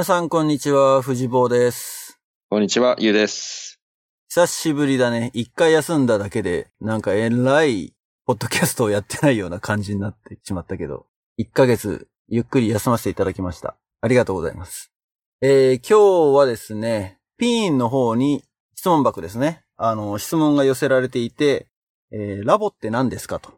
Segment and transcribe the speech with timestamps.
[0.00, 2.18] 皆さんこんにちは、藤坊です。
[2.48, 3.82] こんにちは、ゆうです。
[4.30, 5.30] 久しぶりだね。
[5.34, 7.92] 一回休んだだけで、なんかえらい、
[8.24, 11.04] ポッドキャストをやってないような感じになってしまったけど、
[11.36, 13.76] 一ヶ月、ゆっくり休ませていただきました。
[14.00, 14.90] ありがとうございます。
[15.42, 18.42] えー、今日はですね、ピーンの方に
[18.76, 19.64] 質問箱ですね。
[19.76, 21.68] あの、質問が寄せられていて、
[22.10, 23.50] えー、ラボって何ですかと。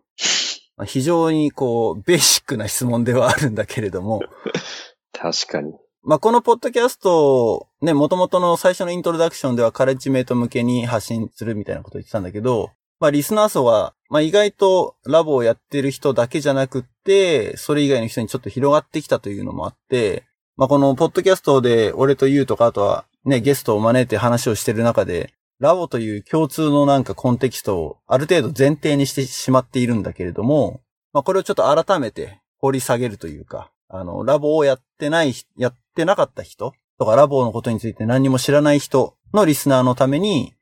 [0.76, 4.22] まあ非常にこう、ベーシックな質問ではあるんだけれども、
[5.14, 5.72] 確かに。
[6.04, 20.24] まあ、このポッドキャスト、ね、元々の最初のイントロダクションではカレッジメイト向けに発信するみたいなこと言ってたんだけど、まあ、リスナー層は、まあ、意外とラボをやってる人だけじゃなくって、それ以外の人にちょっと広がってきたというのもあって、
[20.56, 30.80] まあ、このポッドキャストで俺とユウとかあとはね、ゲストを招いて話をしてる中で、ラボという共通のなんかコンテキストをある程度前提にしてしまっているんだけれども、
[31.12, 40.54] まあ、これをちょっと改めて掘り下げるというか、あの、ラボをやってない、やってなかった人とか、ラボのことについて何にも知らない人のリスナーのために、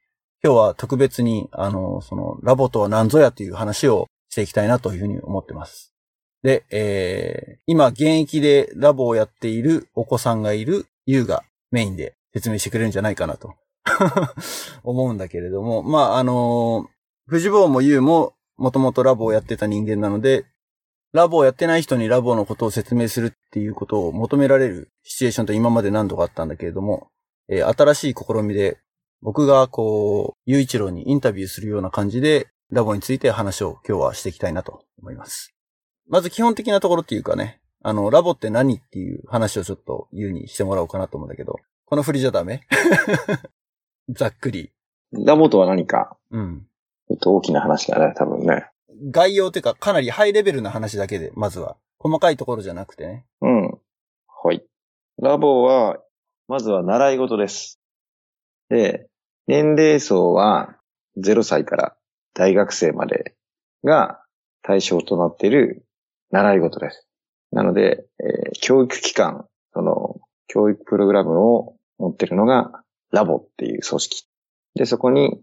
[0.42, 5.94] 今日は特別に、あの、その、ラボとは何ぞやという話をしていきたいなというふうに思ってます。
[6.42, 13.54] で、えー、今、現役でラボをやっているお子さんがいるユウがメインで説明してくれるんじゃないかなと
[14.82, 16.88] 思うんだけれども、まあ、あの、
[17.26, 20.44] 藤坊もユウももともとラボをやってた人間なので、
[21.12, 27.08] ラボをやってない人にラボのことを説明するっていうことを求められるシチュエーションと今まで何度かあったんだけれども、
[27.48, 28.78] えー新しい試みで、
[29.22, 35.52] 僕がこう、雄一郎にインタビューするような感じで、ラボについて話を今日はしていきたいなと思います。
[36.08, 42.62] まず基本的なところっていうかね、あの、ラボって何っていう話をちょっと言うにしてもらおうかなと思うんだけど、この振りじゃダメ？
[44.10, 44.70] ざっくり。
[45.12, 46.66] ラボとは何か、うん。
[47.08, 48.70] ちょっと大きな話だね、多分ね。
[49.10, 51.76] 概要っていうか、かなりハイレベルな話だけで、まずは。
[51.98, 53.26] 細かいところじゃなくてね。
[53.42, 53.78] うん。
[54.26, 54.64] はい。
[55.18, 55.98] ラボは、
[56.48, 57.78] まずは習い事です。
[58.70, 59.08] で、
[59.46, 60.76] 年齢層は
[61.18, 61.96] 0歳から
[62.34, 63.34] 大学生まで
[63.84, 64.22] が
[64.62, 65.84] 対象となっている
[66.30, 67.06] 習い事です。
[67.52, 74.24] なので、えー教育機関、その、教育プログラムを持ってるのがラボっていう組織。
[74.74, 75.40] で、そこに、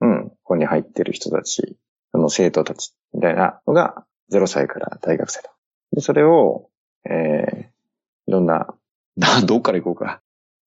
[0.00, 1.76] うん、ここに入ってる人たち、
[2.12, 5.50] その生徒たちみたいなのが0歳から大学生と。
[5.92, 6.68] で、それを、
[7.04, 7.62] えー、
[8.26, 8.74] いろんな、
[9.46, 10.20] どっから行こうか。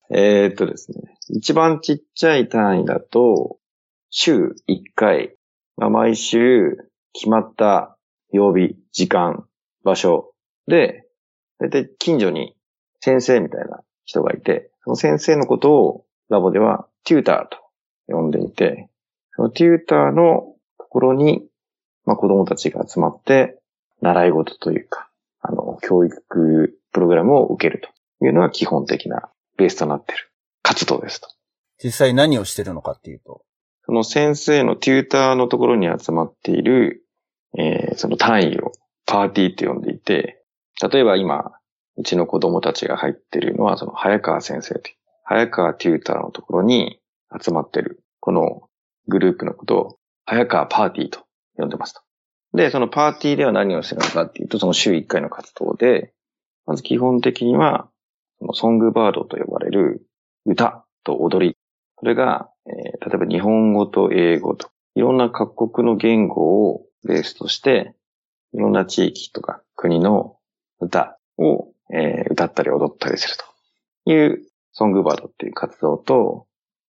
[0.10, 1.16] えーっとですね。
[1.30, 3.58] 一番ちっちゃい単位だと、
[4.10, 5.36] 週1回、
[5.78, 6.78] まあ、毎週
[7.14, 7.98] 決まった
[8.32, 9.46] 曜日、時間、
[9.84, 10.34] 場所
[10.68, 11.08] で、
[11.60, 12.56] だいたい近所に
[13.00, 17.58] 先生みたいな人がいて、その先生のことをラボではテューターと
[18.08, 18.90] 呼んでいて、
[19.36, 20.51] そのテューターの
[20.92, 21.48] ころに、
[22.06, 23.58] まあ、子供たちが集まって、
[24.02, 25.10] 習い事というか、
[25.42, 27.82] あの、教育プログラムを受ける
[28.20, 30.32] というのが基本的なベースとなっている
[30.62, 31.30] 活動ですと。
[31.82, 33.44] 実際何をしてるのかっていうと。
[33.86, 37.06] その先生のテューターのところに集まっている、
[37.58, 38.72] えーその単位を
[39.06, 40.44] パーティーって呼んでいて、
[40.82, 41.52] 例えば今、
[41.98, 47.00] うちの子供たちが入っているのは、その早川先生という、早川テューターのところに
[47.40, 48.70] 集まっている、この
[49.08, 51.26] グループのことを、早川パーティーと
[51.58, 52.02] 呼んでますと。
[52.54, 56.14] で、そのパーティーでは何をしてるのかっていうと、その週1回の活動で、
[56.66, 57.90] まず基本的には、
[58.40, 60.06] そのソングバードと呼ばれる
[60.46, 61.58] 歌と踊り。
[62.00, 67.96] それが、えー例えば日本語と英語と、いろんな各国の言語をベースとして、
[68.54, 70.38] いろんな地域とか国の
[70.80, 73.36] 歌を、えー歌ったり踊ったりする
[74.06, 76.46] というソングバードっていう活動と、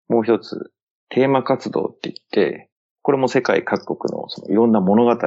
[0.10, 0.72] もう一つ、
[1.10, 2.70] テーマ活動って言って、
[3.02, 5.18] これも世界各国のそのいろんな物語、お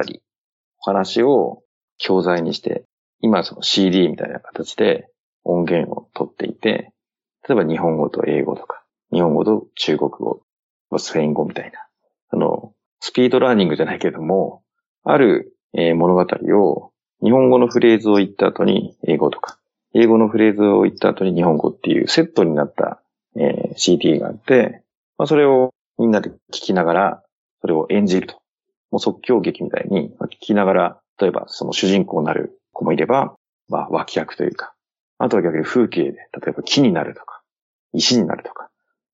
[0.85, 1.63] 話を
[1.97, 2.85] 教材にして、
[3.21, 5.07] 今その CD みたいな形で
[5.43, 6.91] 音源を取っていて、
[7.47, 10.41] 例えば日本語と英語とか、日本語と中国語、
[10.97, 11.79] スペイン語みたいな、
[12.31, 14.63] あの、スピードラーニングじゃないけども、
[15.03, 16.25] ある、えー物語
[16.57, 16.91] を
[17.21, 19.59] 日本語のフレーズを言った後に英語とか、
[19.93, 23.01] 英語のフレーズを言った後に日本語っていうセットになった、
[23.35, 24.81] えー CD があって、
[25.17, 27.23] まあ、それをみんなで聞きながら、
[27.65, 28.35] それを演じると。
[28.91, 33.33] もう即興劇みたいにまあ聞きながら、例えばその主人公になる子もいれば、
[33.69, 34.75] まあ脇役というか、
[35.17, 37.41] あとは逆に風景で、例えば木になるとか、
[37.91, 38.69] 石になるとか、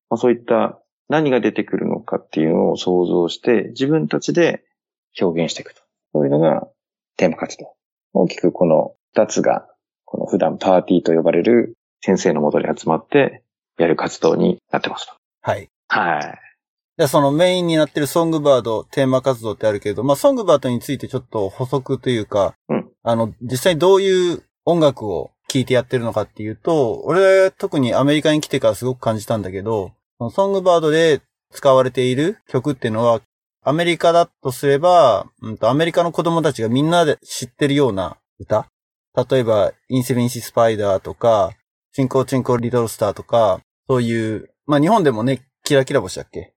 [0.10, 4.66] まあ、そういった何が出てくるのかっていうのを想像して、自分たちで
[5.22, 5.82] 表現していくと。
[6.12, 6.68] そういうのが
[7.16, 7.74] テーマ活動。
[8.12, 9.70] 大きくこの二つが、
[10.04, 13.44] この普段パーティーと呼ばれる先生のもとに集まって
[13.78, 15.14] やる活動になってますと。
[15.42, 15.70] はい。
[15.88, 16.51] はい。
[16.98, 22.92] で、そのメインになってるソングバード、テーマ活動ってあるけれど、まあ、ソングバードについてちょっと補足というか、うん。
[23.04, 29.94] あの、実際どういう音楽を聞いてやってるのかっていうと、俺は特にアメリカに来てからすごく感じたんだけど、
[30.32, 31.22] ソングバードで
[31.52, 33.22] 使われている曲っていうのは、
[33.64, 38.68] アメリカだとすれば、うんと、アメリカの子供たちがみんなで知ってるような歌？
[39.30, 41.52] 例えば、インセミンシスパイダーとか、
[41.94, 46.54] チンコチンコリトルスターとか、そういう、まあ日本でもね、キラキラ星だっけ？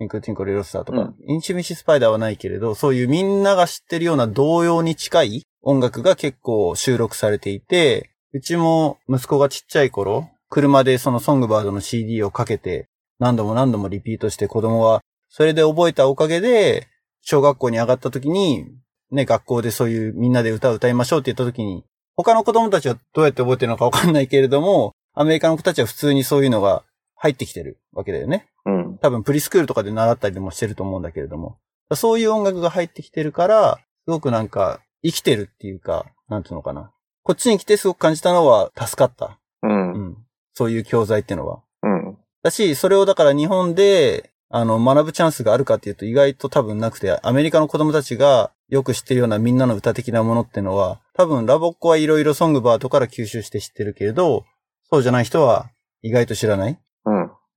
[0.00, 0.06] うん。
[0.06, 12.88] チンコチンコリトルスターとか、うん、インセミンシスパイダーはないけれど、そういうみんなが知ってるような童謡に近い音楽が結構収録されていて、うちも息子がちっちゃい頃、車でそのソングバードの CD をかけて、
[13.18, 16.88] 何度も何度もリピートして子供は、それで覚えたおかげで、
[17.22, 18.66] 小学校に上がった時に、
[19.10, 21.84] ね、学校でそういうみんなで歌を歌いましょうって言った時に、
[22.16, 26.84] 他の子供たちはどうやって覚えてるのかわかんないけれども、アメリカの子たちは普通にそういうのが
[27.16, 28.46] 入ってきてるわけだよね。
[28.66, 28.83] うん。
[29.04, 31.58] 多分プリスクールとかで習ったりもしてると思うんだけれども。
[31.94, 36.90] そういう音楽が入ってきてるから、すごくなんか生きてるっていうか、なんていうのかな。
[37.22, 39.38] こっちに来てすごく感じたのは助かった。
[39.62, 39.92] うん。
[39.92, 40.16] うん。
[40.54, 41.60] そういう教材っていうのは。
[41.82, 42.16] うん。
[42.42, 54.46] だし、それをだから日本で、あの、学ぶチャンスがあるかっていうと意外と多分なくて、アメリカの子供たちがよく知ってるようなみんなの歌的なものっていうのは、多分ラボっ子はいろいろソングバートから吸収して知ってるけれど、
[54.90, 55.68] そうじゃない人は
[56.00, 56.78] 意外と知らない。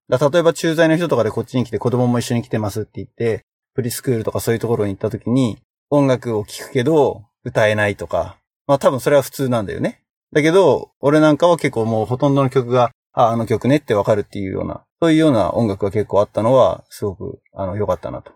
[0.08, 3.44] だ例えば駐在の人とかでこっちに来て子供も一緒に来てますって言って、
[3.74, 5.58] プリスクールとかそういうところに行った時に、
[5.90, 10.02] 音楽を聴くけど歌えないとか、まあ多分それは普通なんだよね。
[10.32, 18.32] だけど、俺なんかは結構もうほとんどの曲が、あ、あの曲ねってわかるっていうような、そういうような音楽が結構あったのは、すごく、あの、良かったなと。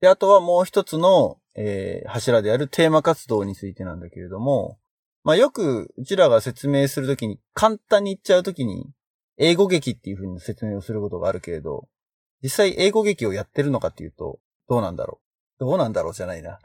[0.00, 4.78] で、あとはもう一つの、えー、柱であるテーマ活動についてなんだけれども、
[5.22, 8.90] まあよく、うちらが説明するときに、簡単に言っちゃうときに、
[9.42, 11.88] 英語劇っていうふうに説明をすることがあるけれど、
[12.42, 15.20] 実際英語劇をやってるのかっていうと、どうなんだろ
[15.60, 15.64] う？
[15.64, 16.60] どうなんだろうじゃないな。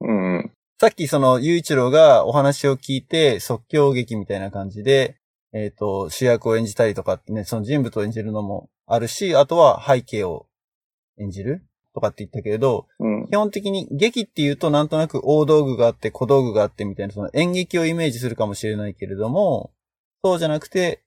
[0.00, 0.50] うん、
[0.80, 5.16] さっきその、ゆういちろうがお話を聞いて、即興劇みたいな感じで、
[5.52, 10.46] えっ、ー、と、主役を演じたりとかってね、その人物を演じるのもあるし、あとは背景を
[11.18, 11.64] 演じる？
[11.94, 19.72] とかって言ったけれど、うん、基本的に劇っていうとなんとなく大道具があって小道具があってみたいなその演劇をイメージするかもしれないけれども、
[20.22, 21.02] そうじゃなくて、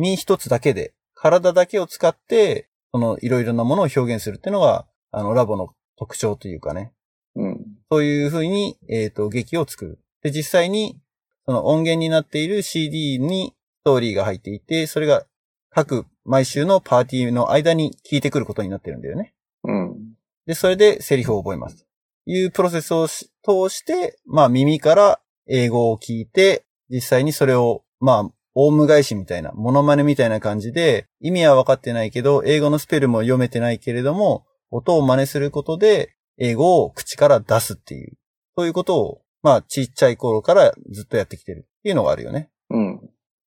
[0.00, 6.92] 身一つだけで、体だけを使って、そのいろいろなものを表現するっていうのが、あの、ラボの特徴というかね。
[7.36, 7.66] うん。
[7.90, 9.98] そういうふうに、えっ、ー、と、劇を作る。
[10.22, 10.98] で、実際に、
[11.46, 15.24] その音源になっている CD にストーリーが入っていて、それが
[15.70, 19.34] 各毎週のパーティーの間に聞いてくることになってるんだよね。
[19.64, 20.14] うん。
[20.46, 21.86] で、それでセリフを覚えます。
[22.26, 23.24] いうプロセスを通
[23.68, 28.30] して、まあ耳から英語を聞いて、実際にそれを、まあ、
[28.62, 38.12] オウム返しみたいな、モノマネみたいな感じで、意味は分かってないけど、英語のスペルも読めてないけれども、音を真似することで、英語を口から出すっていう、
[38.56, 42.50] そういうことを、まあ、ちっちゃい頃からずっとやってきてるっていうのがあるよね。
[42.68, 43.00] うん。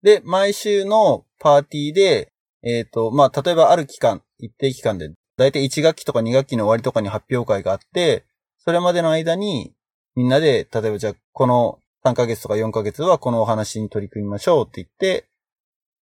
[0.03, 2.31] で、毎週のパーティーで、
[2.63, 8.25] えっ、ー、と、まあ、例えばある期間、一定期間でだいたい1学期とか2学期の終わりとかに発表会があって、
[8.59, 9.73] それまでの間に、
[10.15, 15.27] みんなで、例えばじゃあ、この3ヶ月とか4ヶ月はこのお話に取り組みましょうって言って、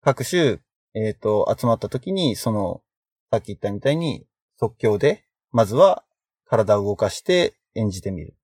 [0.02, 0.60] 各種、
[0.94, 2.82] えっ、ー、と、集まった時に、その、
[3.30, 4.26] さっき言ったみたいに、
[4.58, 6.04] 即興で、まずは
[6.46, 8.34] 体を動かして演じてみる。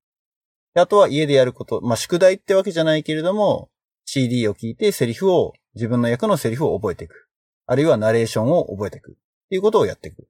[0.73, 3.69] あとは家でやること、まあ、宿題ってわけじゃないけれども、
[4.05, 7.27] CD を聞いてセリフを、自分の役のセリフを覚えていく。
[7.65, 9.11] あるいはナレーションを覚えていく。
[9.11, 9.15] っ
[9.49, 10.27] ていうことをやっていく。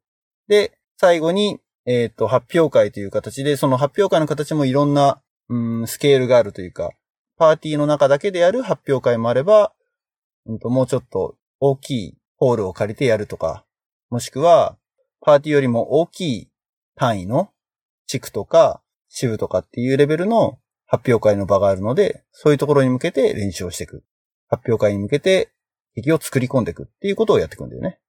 [0.47, 6.91] で、最後に、えっ、ー、と、発表会という形で、その発表会の形もいろんな、うん、スケールがあるというか、
[7.37, 9.73] パーティーの中だけでやる発表会もあれば、
[10.45, 13.65] うんと、もうちょっと大きいホールを借りてやるとか、
[14.09, 14.77] もしくは、
[15.21, 16.49] パーティーよりも大きい
[16.95, 17.49] 単位の
[18.05, 24.03] 地区とか支部とかっていうレベルの発表会の場があるので、そういうところに向けて練習をしていく。
[24.47, 25.51] 発表会に向けて
[25.95, 27.99] 劇を作り込んでいくっていうことをやっていくんだよね。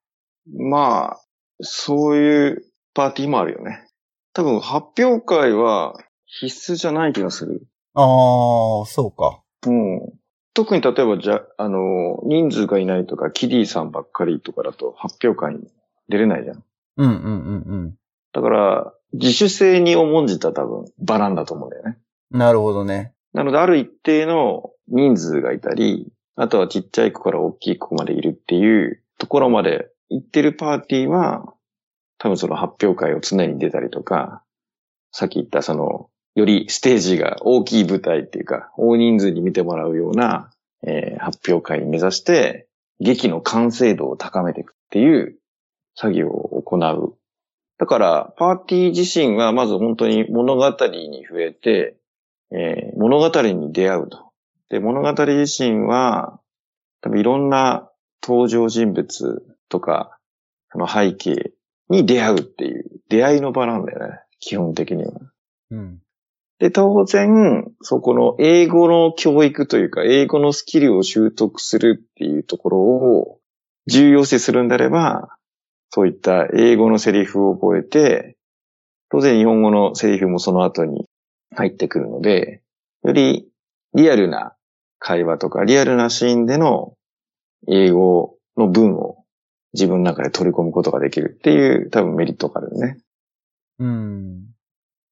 [0.46, 1.20] まあ、
[1.60, 2.64] そういう
[2.94, 3.88] パーティーもあるよね。
[4.34, 7.66] 多分発表会は必須じゃない気がする。
[7.96, 9.42] ああ、そうか。
[9.66, 10.12] うん。
[10.52, 15.68] 特に例えばじゃ、あの、人数がいないとか、キディさんばっかりとかだと発表会に
[16.08, 16.64] 出れないじゃん。
[16.98, 17.94] うんうんうんうん。
[18.32, 21.98] だから、自主性に重んじた多分、場なんだと思うんだよね。
[22.30, 23.14] なるほどね。
[23.32, 31.54] なので、ある一定の人数がいたり、あとはちっちゃい子から大きい子までいるっていうところまで行ってるパーティーは、
[32.18, 34.42] 多分その発表会を常に出たりとか、
[35.12, 40.50] さっき言ったその、よりステージが大きい舞台っていうか、大人数に見てもらうような、
[40.86, 42.68] えー、発表会に目指して、
[43.00, 45.36] 劇の完成度を高めていくっていう
[45.94, 47.14] 作業を行う。
[47.78, 51.96] だから、パーティー自身はまず本当に物語に触れて、
[52.52, 54.26] えー、物語に出会うと
[54.68, 56.40] で、物語自身は、
[57.00, 57.88] 多分いろんな
[58.22, 60.18] 登場人物とか、
[60.70, 61.52] その背景
[61.88, 64.20] に出会うっていう、出会いの場なんだよね。
[64.40, 65.12] 基本的には。
[65.70, 66.00] うん。
[66.58, 73.38] で、当然、そこの英語の教育というか、英語のスキルを習得するっていうところを
[73.86, 75.36] 重要視するんであれば、
[75.90, 78.36] そういった英語のセリフを覚えて、
[79.10, 81.06] 当然日本語のセリフもその後に
[81.54, 82.62] 入ってくるので、
[83.04, 83.48] より
[83.94, 84.54] リアルな
[84.98, 86.94] 会話とか、リアルなシーンでの
[87.68, 89.24] 英語の文を
[89.74, 92.98] 自分の中で取り込むことができるっていう多分メリットがあるよね。
[93.78, 94.55] うん。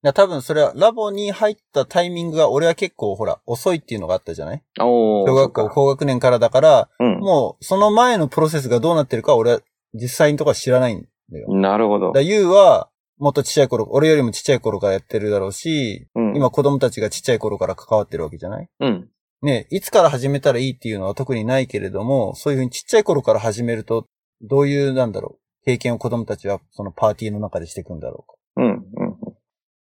[0.05, 4.63] いや、多分それはラボに入ったタイミングが俺は結構ほら遅いっていうのがあったじゃない？
[4.79, 7.21] 小学校高学年からだから、うん。
[7.21, 9.61] もうその前のプロセスがどうなってるか俺は
[9.95, 11.49] 実際のとこは知らないんだよ。
[11.57, 12.21] なるほどだ。
[12.21, 16.37] ゆうはもっとちっちゃい頃、俺よりもちっちゃい頃からやってるだろうし、うん。
[16.37, 18.69] 今子供たちがちっちゃい頃から関わってるわけじゃない？
[18.81, 19.09] うん。
[19.41, 24.05] ね、いつから始めたらいいっていうのは特にないけれども、そういうふうにちっちゃい頃から始めると、
[24.43, 28.35] どういう、なんだろう、経験を子供たちはそのパーティーの中でしていくんだろうか。
[28.57, 28.87] うん。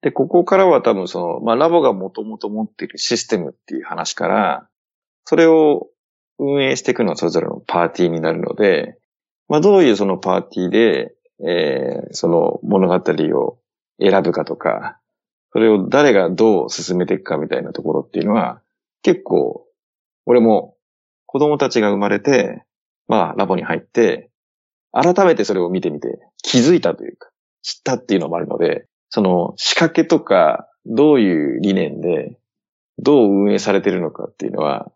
[0.03, 4.67] で、ここからは多分その、まあ、ラボがもともと持っているシステムっていう話から、
[5.23, 5.87] それを
[6.37, 8.97] 運営していくのはそれぞれのパーティーになるので、
[9.47, 11.15] まあ、どういうそのパーティーで、
[11.47, 13.57] えー、その物語を
[13.97, 14.99] 選ぶかとか、
[15.53, 18.61] それを誰がどう進めていくかみたいなところっていうのは、
[19.03, 19.65] 結構、
[20.25, 20.75] 俺も
[21.27, 22.65] 子供たちが生まれて、
[23.07, 24.29] まあ、ラボに入って、
[24.91, 27.29] 改めてそれを見てみて気づいたというか、
[27.61, 32.39] 知ったっていうのもあるので、その仕掛けとか、どういう理念で、
[32.97, 34.91] どう運営されてるのかっていうのは、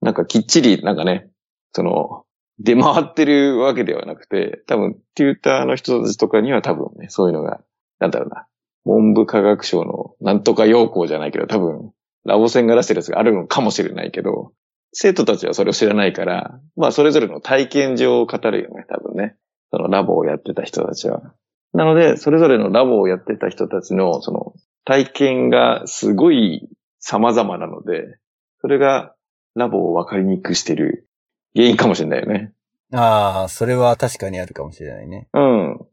[0.00, 1.30] なんかきっちり、なんかね、
[1.72, 2.24] その、
[2.58, 7.60] 出回ってるわけではなくて、多分、テューターの人たちとかには多分ね、そういうのが、
[8.00, 8.48] なんだろうな、
[8.84, 11.92] 文部科学省のなんとか要項じゃないけど、多分、
[12.24, 14.50] ラボ線が出してるやつがあるのかもしれないけど、
[14.92, 19.36] 生徒たちはそれを知らないから、まあ、それぞれの体験上を語るよね、多分ね。
[19.70, 21.34] そのラボをやってた人たちは。
[21.72, 28.18] なので、それぞれのラボをやってた人たちの、その、体験がすごい様々なので、
[28.60, 29.14] それが
[29.54, 31.08] ラボを分かりにくくしてる
[31.54, 32.52] 原因かもしれないよね。
[32.92, 35.28] ああ、それは確かにあるかもしれないね。
[35.32, 35.86] うん。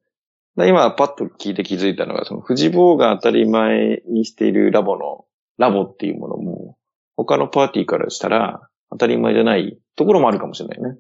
[0.56, 5.26] で今、パッと聞いて気づいたのが、その、富士坊が当たり前にしているラボの、
[5.60, 6.78] ラボっていうものも、
[7.16, 10.98] 他のパーティーからしたら、当たり前じゃないところもあるかもしれないね。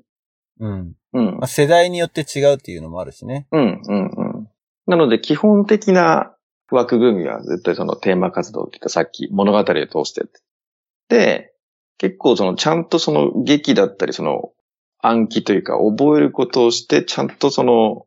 [0.59, 0.93] うん。
[1.13, 1.47] うんまあ、。
[1.47, 3.47] 世代によって違うっていうのもあるしね。
[3.51, 4.26] うん、うん、うん。
[4.87, 6.33] なので、基本的な
[6.71, 10.41] 枠組みは絶対そのテーマ活動って言ったさっき物語を通してって。
[11.09, 11.53] で、
[11.97, 14.51] 結構そのちゃんとその劇だったりその
[14.99, 18.05] 暗記というか覚えることをしてちゃんとその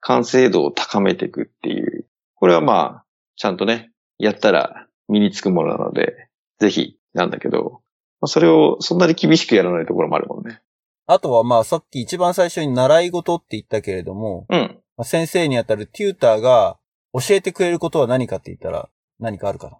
[0.00, 2.06] 完成度を高めていくっていう。
[2.34, 3.04] これはまあ、
[3.36, 7.82] ちゃんとね、やったら身につくものなので、ぜひなんだけど、
[8.20, 10.60] まあ、それをそんなに厳しくやらないところもあるもんね。
[11.06, 14.78] あとはまあさっき一番最初に習い事って言ったけれども、うん。
[14.98, 16.76] まあ、先生にあたるテューターが
[17.12, 18.88] 教えてくれることは何かって言ったら
[19.20, 19.78] 何かあるかな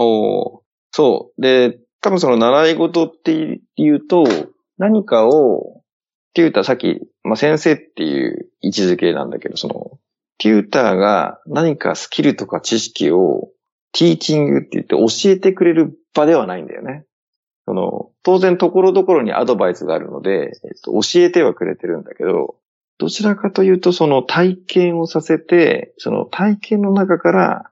[0.00, 0.62] お
[0.92, 1.42] そう。
[1.42, 4.24] で、多分その習い事っていうと、
[4.78, 5.82] 何かを、
[6.34, 9.98] テューター、さっき、まあ、先生っていう位置づけなんだけど、その、
[10.38, 13.48] テューターが何かスキルとか知識を、
[13.92, 17.06] ティーチングって言って教えてくれる場ではないんだよね。
[17.64, 22.56] その、当然ところどころにアドバイスがあるので、えっと、教えてはくれてるんだけど、
[22.98, 27.70] どちらかというとその体験をさせて、その体験の中から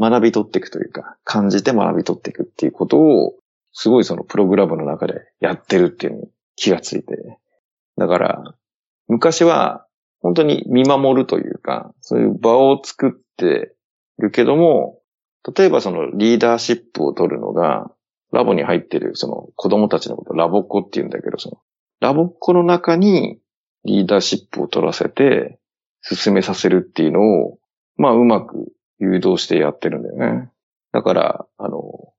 [0.00, 3.34] 学び取っていくというか、感じて学び取っていくっていうことを、
[3.72, 7.38] すごいそのプログラムの中でやってるっていうのに気がついて。
[7.96, 8.54] だから、
[9.08, 9.86] 昔は
[10.20, 13.74] 本当に見守るというか、そういう場を作って
[14.18, 15.00] るけども、
[15.56, 17.90] 例えばそのリーダーシップを取るのが、
[18.32, 21.58] ラボに入ってるその子供たちのことラボっ子って言うんだけど、その
[22.00, 23.38] ラボっ子の中に
[23.84, 25.58] リーダーシップを取らせて
[26.02, 27.58] 進めさせるっていうのを、
[27.96, 30.50] まあうまく誘導してやってるんだよね。
[30.92, 32.12] だから、あの、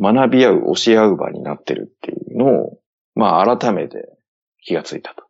[0.00, 2.78] 学び合う、教え合う場になってるっていうのを、
[3.14, 4.08] まあ改めて
[4.62, 5.24] 気がついたと。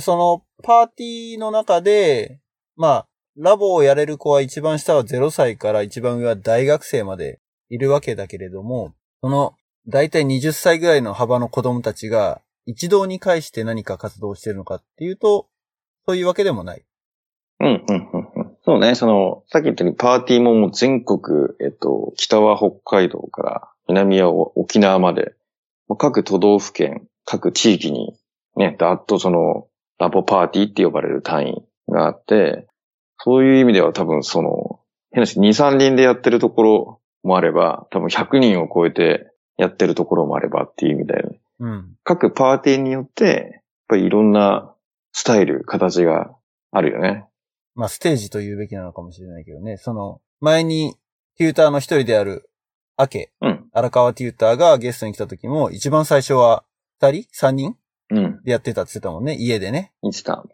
[0.00, 2.40] そのパーティーの中で、
[2.76, 9.54] まあ、ラボをやれる子は一番下は0歳から一番上は大学生までいるわけだけれども、その、
[9.88, 15.48] だいたい20歳ぐらいの幅の子供たちが一堂に会して何か活動してるのかっていうと、
[16.06, 16.84] そういうわけでもない。
[17.60, 18.28] うん、うん、うん。
[18.36, 25.34] うんそうね、その、さっき言ったようにパーティーももう全国、えっと、北は北海道から南は沖縄まで、
[25.98, 28.16] 各都道府県、各地域に、
[28.56, 29.66] ね、だっとその、
[29.98, 32.68] ラボパーティーって呼ばれる単位があって、
[33.18, 41.40] そういう意味では多分その、変なし、2、3人でやってるところもあれば、多分100人を超えてやってるところもあればっていう意味だよね。
[41.62, 41.96] うん。
[42.02, 44.74] 各パーティーによって、やっぱりいろんな
[45.12, 46.34] スタイル、形が
[46.72, 47.24] あるよね。
[47.76, 49.76] まあ、ステージと言うべきなのかもしれないけどね。
[49.76, 50.96] その、前に、
[51.38, 52.50] テューターの一人である、
[52.96, 53.68] アケ、うん。
[53.72, 56.64] 荒川テューターがゲストに来た時も、一番最初は、
[57.00, 57.28] 二人？
[57.30, 57.76] 三人？
[58.10, 58.42] うん。
[58.42, 59.36] でやってたって言ってたもんね。
[59.38, 59.92] 家でね。
[60.02, 60.44] いつか。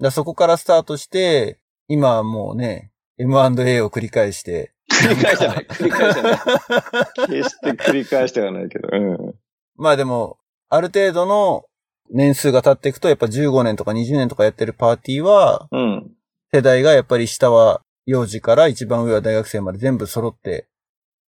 [0.00, 4.74] だそこからスタートして、今はもうね、M&A を繰り返して。
[4.90, 5.66] 繰り返してない。
[5.66, 6.38] 繰り返してない。
[7.28, 8.88] 決して繰り返してはないけど。
[8.92, 9.34] うん。
[9.76, 10.38] まあでも、
[10.68, 11.64] ある程度の
[12.10, 16.10] 年数が経っていくと、やっぱ15年とか20年とかやってるパーティーは、うん。
[16.52, 20.66] 世代がやっぱり下は幼児から一番上は大学生まで全部揃って、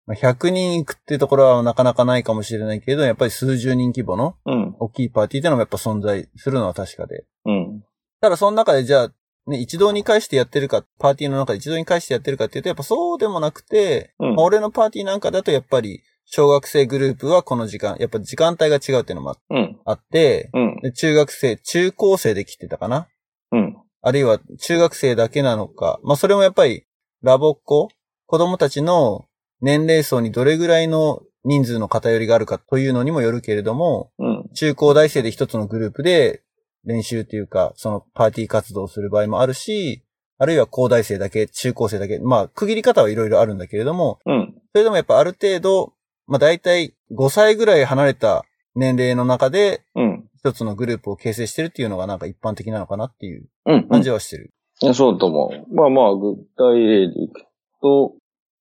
[0.07, 4.77] まあ、100人行くってところはなかなかないかもしれないけど、やっぱり数十人規模のうん。
[4.79, 7.25] 大きいパーティーっていうのもやっぱ存在するのは確かで。
[7.45, 7.85] うん。
[8.21, 9.13] ただその中でじゃあ、
[9.47, 19.37] ね、一堂に会してやってるか、パーティーの中で一堂に会してやってるかっていうと、やっぱそうでもなくて、うんまあ俺のパーティーなんかだとやっぱり、小学生グループはこの時間、やっぱ時間帯が違うっていうのも
[19.85, 20.77] あって、うん。
[20.81, 23.09] で中学生、中高生で来てたかな？
[23.51, 23.77] うん。
[24.01, 25.99] あるいは中学生だけなのか。
[26.05, 26.85] まあそれもやっぱり、
[27.23, 27.89] ラボっ子？
[28.27, 29.27] 子供たちの
[29.61, 34.49] 年齢層にどれぐらいの人数の偏りがあるかというのにもよるけれども、うん。
[34.55, 36.45] 中高大生で一つのグループで
[36.85, 40.05] 練習っていうか、そのパーティー活動をする場合もあるし、
[40.39, 44.55] あるいは高大生だけ、中高生だけ、まあ区切り方はいろいろあるんだけれども、うん。
[44.73, 45.93] それでもやっぱある程度、
[46.31, 48.45] まあ大体5歳ぐらい離れた
[48.75, 50.27] 年齢の中でうん。
[50.39, 53.89] 一つのグループを形成してるっていうのがなんか一般的なのかなっていううん。
[53.89, 54.55] 感じはしてる。
[54.81, 55.75] いや、そうだと思う。
[55.75, 57.43] まあまあ、具体例でいく
[57.83, 58.15] と、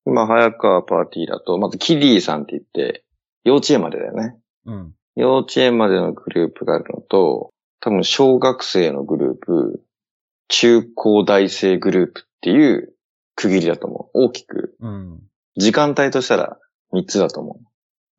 [0.06, 3.06] 今、早川パーティーだと、まずキリーさんって言って、
[3.46, 4.36] 幼稚園までだよね。
[4.66, 4.94] うん。
[5.16, 9.82] 幼稚園までのグループがあるのと、多分小学生のグループ、
[10.50, 12.94] 中高大生グループっていう
[13.36, 14.26] 区切りだと思う。
[14.26, 14.76] 大きく。
[14.82, 15.22] うん。
[15.56, 16.58] 時間帯としたら
[16.94, 17.69] 3つだと思う。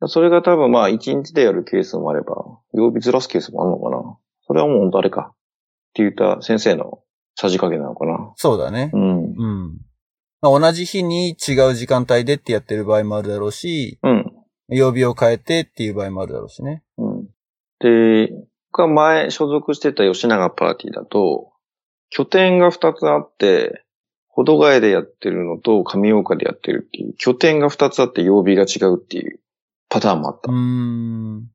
[0.07, 4.17] それが多分まあ1日でやるケースもあれば、曜日ずらすケースもあるのかな。
[4.47, 5.31] それはもう本当あれか。
[5.31, 5.35] っ
[5.93, 6.99] て言った先生の
[7.35, 8.33] さじ加減なのかな。
[8.35, 8.91] そうだね。
[8.93, 9.23] うん。
[9.23, 9.77] うん。
[10.41, 14.33] まあ、同じ日に違う時間帯でってやってる場合もあるだろうし、うん。
[14.69, 16.83] 曜日を変えてっていう場合もあるだろうしね。
[16.97, 17.27] うん。
[17.79, 18.33] で、
[18.71, 21.51] 僕は前所属してた吉永パーティーだと、
[22.09, 23.83] 拠点が2つあって、
[24.29, 29.39] 保土ヶ谷でやってるのと上岡でやってるっていう、拠点が2つあって曜日が違うっていう
[29.91, 30.57] パターンもあったうー。
[30.57, 31.47] ん。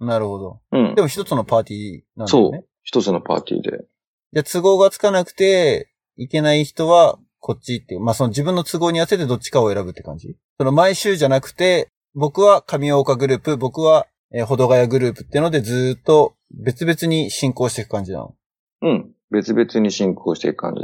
[0.00, 0.60] なるほど。
[0.72, 1.02] うんで。
[1.02, 2.64] も一つのパーティーなんだよね。
[2.82, 3.84] 一つのパーティーで。
[4.32, 8.00] じゃあ都合がつかなくて、いけない人はこっちっていう。
[8.00, 18.34] まあその自分の都合に合わせてどっちかを選ぶって感じその毎週じゃなくて、僕は上岡グループ、僕は、えー、保土ヶ谷グループっていうのでずーっと別々に進行していく感じなの。
[18.80, 19.12] うん。
[19.30, 20.80] 別々に進行していく感じ。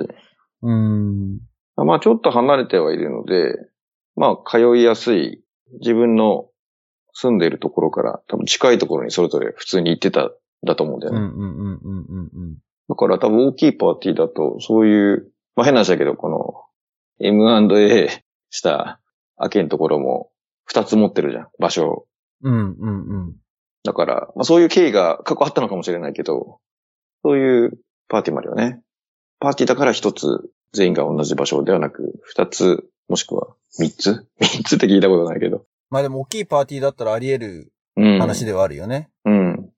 [0.62, 1.40] うーん。
[1.76, 3.54] まあちょっと離れてはいるので、
[4.14, 5.42] まあ通いやすい
[5.80, 6.47] 自分の
[7.20, 10.30] 住んでいるところから多分近いところにそれぞれ普通に行ってたん
[10.64, 11.18] だと思うんだよね。
[11.18, 12.56] うんうんうんうんうんうん。
[12.88, 16.54] だから多分大きいパーティーだとそういう、まあ変な話だけどこの
[17.20, 18.08] M&A
[18.50, 19.00] した
[19.36, 20.30] アケのところも
[20.64, 22.06] 二つ持ってるじゃん、場所を。
[22.42, 23.36] うんうんうん。
[23.82, 26.60] だから、まあそういう経緯が過去あったのかもしれないけど、
[27.24, 28.80] そういうパーティーもあるよね。
[29.40, 34.26] パーティーだから一つ全員が同じ場所ではなく、二つ、もしくは三つ？
[34.38, 35.64] 三つって聞いたことないけど。
[35.90, 38.18] まあでも大きいパーティーだったらあり得るうん。
[38.20, 39.10] 話ではあるよね。
[39.24, 39.70] うん。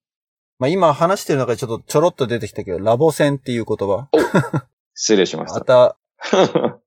[0.58, 4.08] まあ今話してる中でちょっとちょろっと出てきたけど、ラボ戦っていう言葉。
[4.94, 5.96] 失礼しましまた。
[6.20, 6.80] た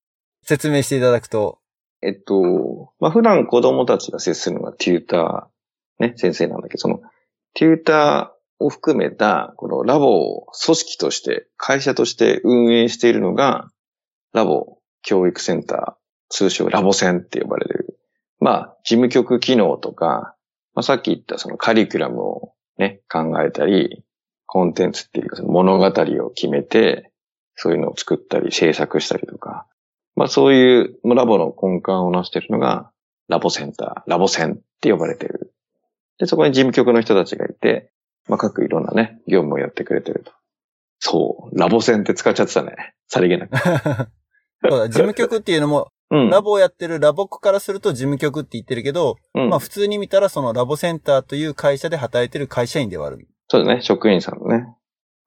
[0.44, 1.60] 説明していただくと。
[2.04, 7.02] えっと、まあ、普段子供たちが接するのがテューター、ね、先生なんだけど、その、
[7.54, 13.70] テューターを含めた、このラボを組織として、会社として運営しているのが、
[14.34, 17.98] ラボ教育センター、通称ラボセンって呼ばれる。
[18.44, 20.36] まあ、事務局機能とか、
[20.76, 24.04] まあ、さっき言ったそのカリキュラムをね、考えたり、
[24.46, 27.14] コンテンツっていうかその物語を決めて、
[27.56, 29.66] そういうのを作ったり制作したりとか、
[30.18, 32.92] まあそういうラボの根幹をなしているのが、
[33.30, 35.54] ラボセンター、ラボセンって呼ばれている。
[36.18, 37.92] で、そこに事務局の人たちがいて、
[38.28, 40.34] まあ各いろんなね、業務をやってくれてると。
[41.00, 42.94] そう、ラボセンって使っちゃってたね。
[43.08, 43.56] さりげなく。
[44.70, 46.30] そうだ、事務局っていうのも、うん。
[46.30, 53.28] ラボをやってるラボ区からすると事務局って言ってるけど、うんまあ普通に見たらそのラボセンターという会社で働いてる会社員ではある。
[53.50, 54.68] そうだね、職員さんのね。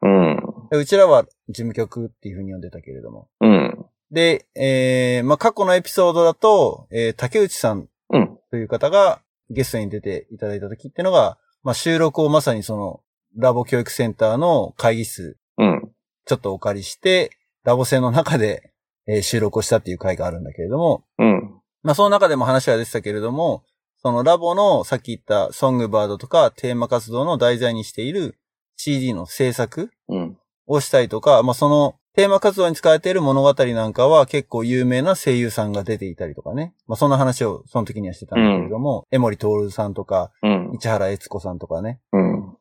[0.03, 0.37] うん。
[0.71, 3.29] でうちらは事務局っていうふうに呼んでたけれども。
[3.41, 3.85] うん。
[4.13, 8.39] で、えー、まあ過去のエピソードだと、えー、竹内さんうん。
[8.53, 9.21] という方が
[9.51, 13.01] ゲストに出ていただいた時っていうのが、まあ収録をまさにその
[13.37, 15.91] ラボ教育センターの会議室、うん。
[16.27, 17.33] ちょっとお借りして、
[17.65, 18.73] ラボ戦の中で、
[19.07, 21.61] えー収録をしたっていう回があるんだけれども、うん。
[21.83, 23.63] まあその中でも話は出てたけれども、
[24.03, 28.39] そのラボのさっき言ったソングバードとかテーマ活動の題材にしている
[28.77, 30.39] CD の制作うん。
[30.67, 36.75] をしたりとか、まあ、そのテーマ活動に使われている物語なんかは結構有名な声優さんが出ていたりとかね。
[36.87, 40.71] まあ、そんな話をその時にはしてたんだけれども、江森徹さんとか、うん。
[40.81, 42.01] 市原悦子さんとかね。
[42.13, 42.57] うん。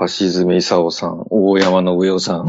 [0.00, 2.48] 橋爪勲さん、大山信代さん。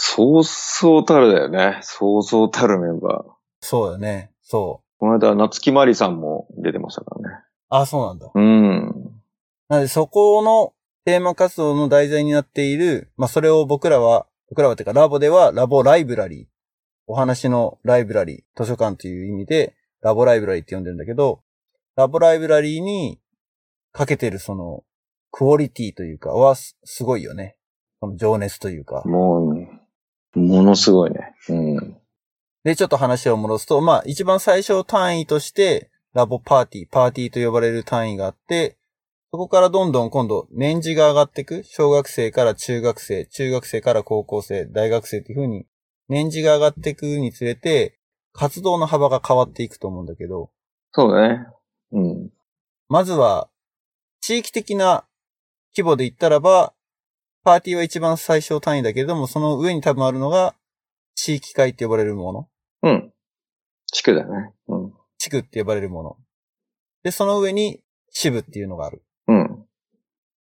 [0.00, 1.80] そうそうたるだよね。
[1.82, 3.32] そうそうたるメンバー。
[3.60, 4.30] そうだね。
[4.42, 4.88] そう。
[5.00, 7.36] この間、夏木マリさんも出てましたからね。
[7.68, 8.30] あ、そうなんだ。
[8.32, 9.20] うん。
[9.68, 10.72] なので、そこの
[11.04, 16.46] テーマ活動の題材になっている、まあ、それを僕らは、僕らはてか、ラボではラボライブラリー。
[17.08, 21.42] お話のライブラリー、図書館という意味で、ラボライブラリーって呼んでるんだけど、
[21.96, 23.18] ラボライブラリーに
[23.90, 24.84] かけてるその、
[25.32, 27.56] クオリティというかはす、すごいよね。
[28.00, 29.02] その情熱というか。
[29.06, 29.68] もう、
[30.38, 31.34] ものすごいね。
[31.48, 31.96] うん。
[32.64, 38.76] で、ちょっと話を戻すと、まあ、一番最初単位として、ラボパーティー、パーティーと呼ばれる単位があって、
[39.30, 41.62] そこからどんどん今度年次が上がっていく。
[41.64, 45.66] 小学生から中学生、中学生から高校生、大学生っていう風に、
[46.08, 47.98] 年次が上がっていくにつれて、
[48.32, 50.50] 活動の幅が変わっていくと思うんだけど、
[50.92, 51.46] そうだね。
[51.92, 52.30] うん。
[52.88, 53.48] まずは、
[54.20, 55.04] 地域的な
[55.76, 56.72] 規模で言ったらば、
[57.48, 60.54] パーティーは一番最小単位だけれども、その上に多分あるのが、
[61.14, 62.48] 地域会って呼ばれるもの。
[62.82, 63.12] うん。
[63.86, 64.52] 地区だね。
[64.68, 64.92] うん。
[65.16, 66.16] 地区って呼ばれるもの。
[67.04, 67.80] で、その上に
[68.10, 69.02] 支部っていうのがある。
[69.28, 69.64] うん。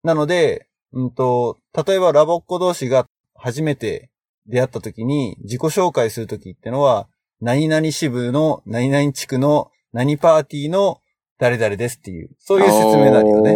[0.04, 4.10] なので、うんと、例えばラボっ子同士が初めて
[4.46, 7.08] 出会った時に自己紹介する時ってのは、
[7.40, 11.00] 何々支部の何々地区の何パーティーの
[11.40, 13.56] 誰々ですっていう、そういう説明になるよね。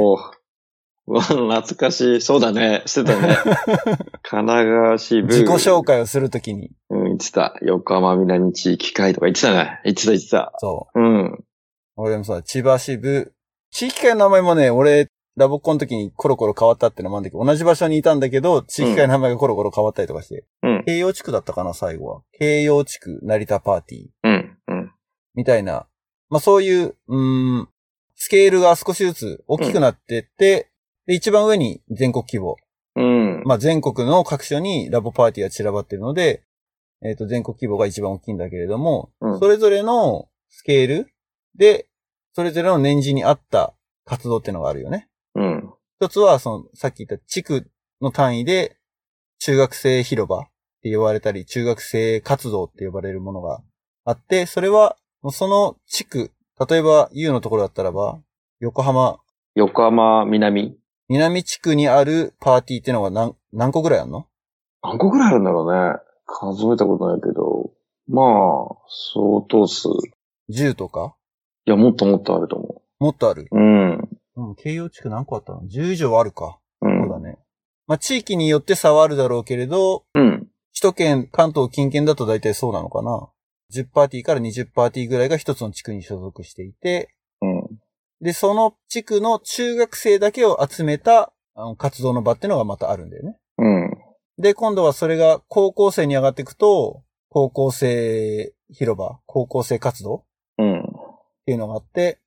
[1.08, 2.22] うわ懐かしい。
[2.22, 2.84] そうだね。
[2.86, 3.36] してたね。
[4.24, 5.28] 神奈川支部。
[5.28, 6.72] 自己紹介をするときに。
[6.90, 7.58] うん、言ってた。
[7.64, 9.82] 横浜南地域会とか言ってたね。
[9.84, 10.54] 言ってた言ってた。
[10.60, 11.00] そう。
[11.00, 11.44] うん。
[11.96, 13.34] 俺もさ、千葉支部、
[13.72, 20.46] 地域会の名前もね、俺、ラボっ子の時にコロコロ変わったってのもあるんだけど、同じ場所にいたんだけど、地域会の名前がコロコロ変わったりとかして。
[20.64, 20.84] うん。
[20.86, 22.22] 京葉地区だったかな、最後は。
[22.38, 24.10] 京葉地区成田パーティー。
[24.24, 24.58] うん。
[24.68, 24.92] うん。
[25.36, 25.88] みたいな。
[26.30, 27.70] まあそういう、うーん、
[28.16, 30.71] スケールが少しずつ大きくなってって、
[31.12, 32.56] で、一番上に全国規模。
[32.96, 33.44] うん。
[33.44, 36.44] まあ全国の各所にラボパーティーが散らばっているので、
[37.04, 41.14] えっ、と、全国規模が一番大きいんだけれども、うんそれぞれのスケール
[41.58, 41.88] で、
[42.32, 43.74] それぞれの年次に合った
[44.06, 45.10] 活動っていうのがあるよね。
[45.36, 45.74] うん。
[46.00, 47.70] 一つは、その、さっき言った地区
[48.02, 48.78] の単位で、
[49.40, 50.44] 中学生広場っ
[50.82, 53.62] て呼ばれたり、中学生活動って呼ばれるものが
[54.06, 54.96] あって、それは、
[55.32, 56.32] その地区、
[56.70, 58.22] 例えば U のところだったらば、
[58.62, 59.20] 横浜、
[59.56, 60.81] 横浜南。
[61.12, 64.28] 南地区にあるパーティーっていうのが何、何個ぐらいあるの？
[64.82, 66.00] 何個ぐらいあるんだろうね。
[66.26, 67.72] 数えたことないけど。
[68.08, 68.78] まあ、
[69.14, 69.90] 相当数。
[70.48, 71.16] い ?10 とか？
[71.66, 73.50] や、もっともっとあると思もっとある？
[73.52, 73.58] う。
[73.58, 74.10] うん。
[74.38, 76.60] うん、京葉地区何個あったの ?10 以上あるか。
[76.82, 76.86] う。
[76.86, 77.38] そうんだね。
[77.88, 80.48] まあ、地域によって差はあるだろうけれど、うん。
[80.74, 83.28] 首都圏、関東近県だと大体そうなのかな。
[83.76, 87.21] 10パーティーから20パーティーぐらいが一つの地区に所属していて、うん。
[88.22, 93.38] で、その地区の中学生だけを集めたあの活動の場っていうのがまたあるんだよね。
[93.58, 93.92] うん。
[94.38, 100.26] で、今度はそれが高校生に上がっていくと、高校生広場、高校生活動
[100.58, 100.80] うん。
[100.80, 100.84] っ
[101.46, 102.20] ていうのがあって、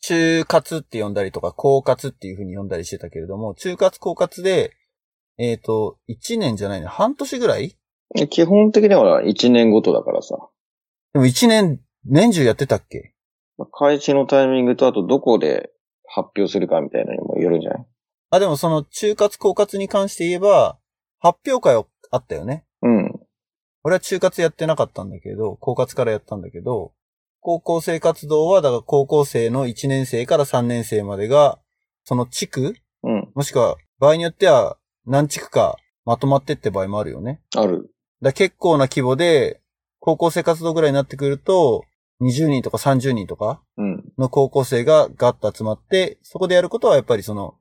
[0.00, 4.74] 中活って呼んだりとか、高活っていう風に呼んだりしてたけれども、中活高活で、
[5.38, 7.76] えっ、と、1年じゃないね、半年ぐらい
[8.30, 10.36] 基本的には1年ごとだからさ。
[11.12, 13.14] でも1年、年中やってたっけ
[13.66, 15.70] 開始のタイミングとあとどこで
[16.06, 17.86] 発表するかみたいなのにもよるんじゃない？
[18.30, 20.78] あ、でもその中活高活に関して言えば、
[21.18, 22.64] 発表会はあったよね。
[22.82, 23.20] うん。
[23.84, 26.92] 俺は中活やってなかったんだけど、高活からやったんだけど、
[27.40, 31.58] 高校生活動は、だから高校生の1年生から3年生までが、
[32.04, 33.30] その地区うん。
[33.34, 37.40] もしくは、場合によっては何地区かまとまってって場合もあるよね。
[37.56, 37.90] ある。
[38.20, 39.60] だ結構な規模で、
[40.00, 41.84] 高校生活動ぐらいになってくると、
[42.20, 44.04] 20人とか30人とかうん。
[44.18, 47.54] の高校生がガッと集まって、そこでやることはやっぱりその、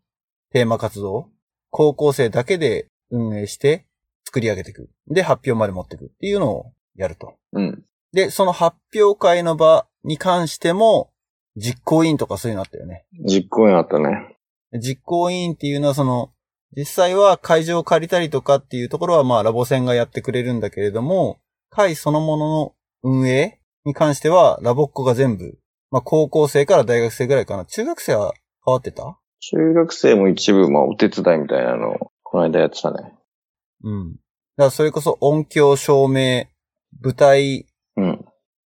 [0.52, 1.30] テーマ活動
[1.70, 3.86] 高校生だけで運営して
[4.26, 4.90] 作り上げていく。
[5.08, 7.36] で、発表まで持っていくっていうのをやると。
[7.54, 7.84] うん。
[8.14, 11.12] で、その発表会の場に関しても、
[11.56, 13.06] 実行委員とかそういうのあったよね。
[13.26, 14.38] 実行委員あったね。
[14.74, 16.32] 実行委員っていうのはその、
[16.76, 21.40] 実際は会場を借りたりとかっていうところはまあラボ戦がやってくれるんだけれども、
[21.70, 25.58] 会そのものの運営に関してはラボっ子が全部、
[25.90, 27.66] まあ高校生から大学生ぐらいかな。
[27.66, 28.34] 中学生は
[28.66, 29.18] 変わってた？
[29.40, 33.14] 中学生も一部、まあ、お手伝いみたいなのを、この間やってたね。
[33.84, 34.14] うん。
[34.14, 34.20] だか
[34.66, 36.48] らそれこそ音響、照明、
[37.02, 38.26] 舞台、うん。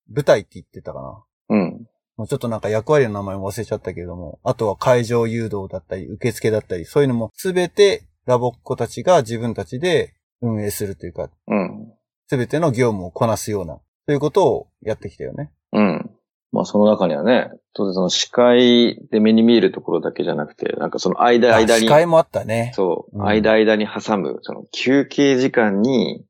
[0.10, 1.24] 舞台って言ってたかな。
[1.50, 1.88] うん。
[2.18, 11.94] もうちょっとなんか役割の名前も忘れちゃったけれども、あとは会場誘導だったり、受付だったり、そういうのもすべてラボっ子たちが自分たちで運営するというか、うん。
[12.28, 13.80] すべての業務をこなすような、
[14.12, 15.54] ということをやってきたよね。
[15.72, 16.12] うん。
[16.52, 22.74] まあその中にはね、当然その視界で目に見えるところだけじゃなくて、なんかその間間に、あ司会もあったね。
[22.76, 26.26] そう、うん間間に挟む、その休憩時間に、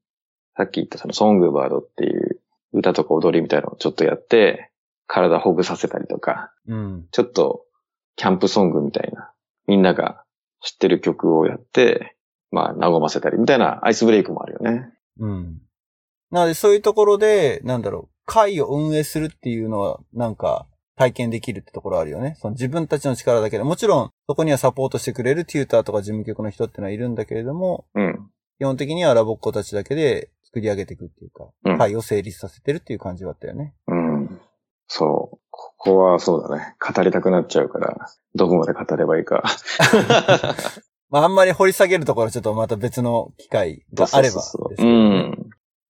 [0.55, 2.39] さっき言ったそのソングバードっていう
[2.71, 4.69] 歌とか踊りみたいなのをちょっとやって、
[5.07, 7.07] 体ほぐさせたりとか、うん。
[7.09, 7.65] ちょっと
[8.15, 9.31] キャンプソングみたいな、
[9.65, 10.23] みんなが
[10.59, 12.15] 知ってる曲をやって、
[12.51, 14.91] まあ和ませたりみたいなアイスブレイクもあるよね。
[15.17, 15.61] うん。
[16.31, 22.35] なので、そういうところで、なんだろう、会を運営するっていうのは、なんか、体験できるってところあるよね。
[22.39, 23.63] その自分たちの力だけで。
[23.63, 28.29] もちろん、そこにはサポートしてくれるテューターとか事務局の人ってのはいるんだけれども、うん。
[28.59, 33.73] 基本的にはラボっ子たちだけで作り上げていくっていうか、うん会を成立させてるっていう感じはあったよね。
[33.87, 34.39] うん。
[34.87, 35.39] そう。
[35.49, 36.75] ここはそうだね。
[36.79, 37.97] 語りたくなっちゃうから、
[38.35, 39.43] どこまで語ればいいか。
[41.09, 44.85] まあ、あんまり掘り下げるところはちょっとまた別の機会があればそうそうそう。
[44.85, 45.40] うん。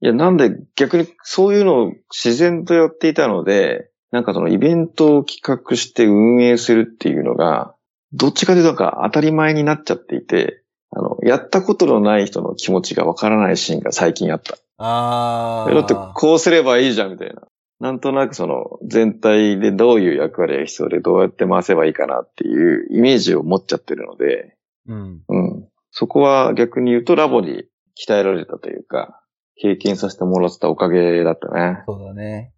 [0.02, 7.76] いや、なんで逆にそういうのを自然とやっていたので、なんかそのイベントを企画して運営するっていうのが、
[8.14, 14.58] どっちかというとなんか当たり前になっちゃっていて、あの、やったことのない人の気持ちがわからないシーンが最近あった。
[14.78, 15.74] ああ。
[15.74, 17.44] だってこうすればいいじゃんみたいな。
[17.80, 24.56] なんとなくその全体でどういう役割が必要でどうやって回せばいいかなっていうイメージを持っちゃってるので、
[24.88, 25.22] うん。
[25.28, 25.68] うん。
[25.92, 27.66] そこは逆に言うとラボに
[28.08, 29.21] 鍛えられたというか、
[29.62, 31.84] 経験させてもらったおかげだったね。
[31.86, 32.52] そうだね。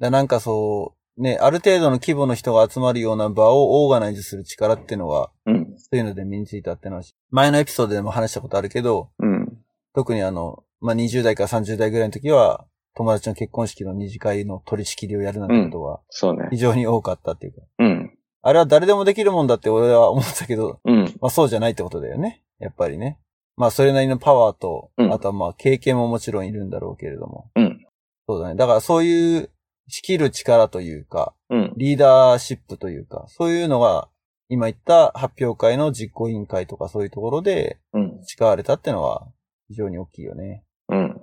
[0.00, 5.74] だなんかそう、ね、ある程度の規模の人が集まるような場をオーガナイズする力っていうのは、うん。
[5.76, 9.58] そういうので身についたっていうのは、前のエピソードでも話したことあるけど、うん。
[9.94, 16.56] 特にあの、まあ、20代から30代ぐらいの時は、友達の結婚式の二次会の取り仕切りをやるなんてことは、そうね非。
[16.56, 18.16] 常に多かったっていうか、うん。
[18.42, 21.04] あれは誰でもできるもんだって俺は思ってたけど、うん。
[21.20, 22.42] まあそうじゃないってことだよね。
[22.58, 23.18] やっぱりね。
[23.56, 27.50] まあそれなりのパワーと、うんあとはまあ経験ももちろんいるんだろうけれども。
[27.56, 27.86] うん。
[28.28, 28.56] そうだね。
[28.56, 29.50] だからそういう
[29.88, 31.72] 仕切る力というか、うん。
[31.76, 34.08] リーダーシップというか、そういうのが、
[34.48, 38.20] 今言った発表会の実行委員会とかそういうところでうん。
[38.24, 39.26] 培われたってのは
[39.68, 40.64] 非常に大きいよね。
[40.88, 41.20] うん。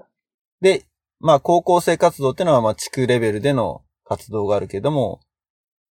[0.61, 0.85] で、
[1.19, 5.19] まあ高校生活動ってのはまあ地区レベルでの活動があるけども、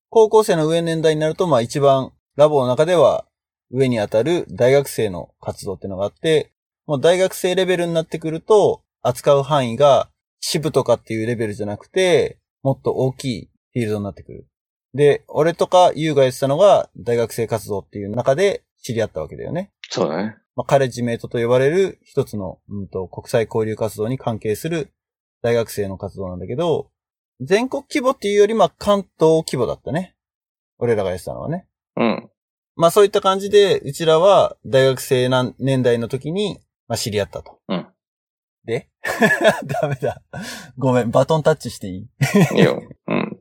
[0.09, 3.27] 高校生の上年代になるとまあ一番ラボの中では
[3.71, 6.53] 上にあたる大学生の活動ってのがあって、
[6.87, 14.47] もう大学生レベルになってくると扱う範囲が支部とかっていうレベルじゃなくて、もっと大きいフィールドになってくる。
[14.95, 19.71] で、俺とか優がやってたのが大学生活動っていう中で知り合ったわけだよね。
[19.89, 20.37] そうだね。
[20.57, 24.93] まあ、カレッジメイトと呼ばれる一つの、うんと、国際交流活動に関係する
[25.43, 26.91] 大学生の活動なんだけど、
[27.41, 30.17] 全国規模っていうより、まあ、関東規模だったね。
[30.79, 31.67] 俺らがやってたのはね。
[31.97, 32.31] うん。
[32.77, 37.59] まあ、そういった感じで、うちらは大学生な年代の時に、まあ、知り合ったと。
[37.69, 37.87] うん。
[38.65, 38.89] で？
[39.83, 40.23] ダメだ。
[40.79, 42.09] ごめん、バトンタッチしていい？
[42.57, 42.83] いいよ。
[43.09, 43.41] うん。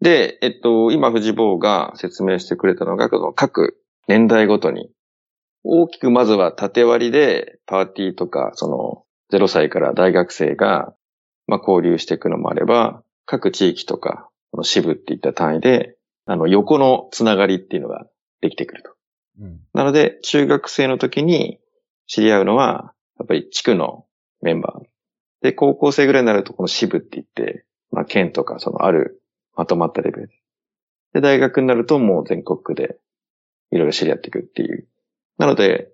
[0.00, 4.90] で、えっと、今、藤坊が説明してくれたのが、この各年代ごとに、
[5.64, 9.04] 大きくまずは縦割りで、パーティーとか、その、
[9.36, 10.94] 0歳から大学生が、
[11.48, 18.06] まあ、交流していくのもあれば、各地域とか、この支部っていった単位で、あの、横のつながりっていうのが
[18.40, 18.94] できてくると。
[19.40, 19.60] うん。
[19.72, 21.58] なので、中学生の時に
[22.06, 24.06] 知り合うのは、やっぱり地区の
[24.42, 24.86] メンバー。
[25.42, 29.22] で、高校生ぐらいになるとこの支部って言って、まあ、県とか、そのある、
[29.54, 30.34] まとまったレベルで。
[31.14, 32.98] で、大学になるともう全国区で、
[33.70, 34.86] いろいろ知り合っていくっていう。
[35.38, 35.90] なので、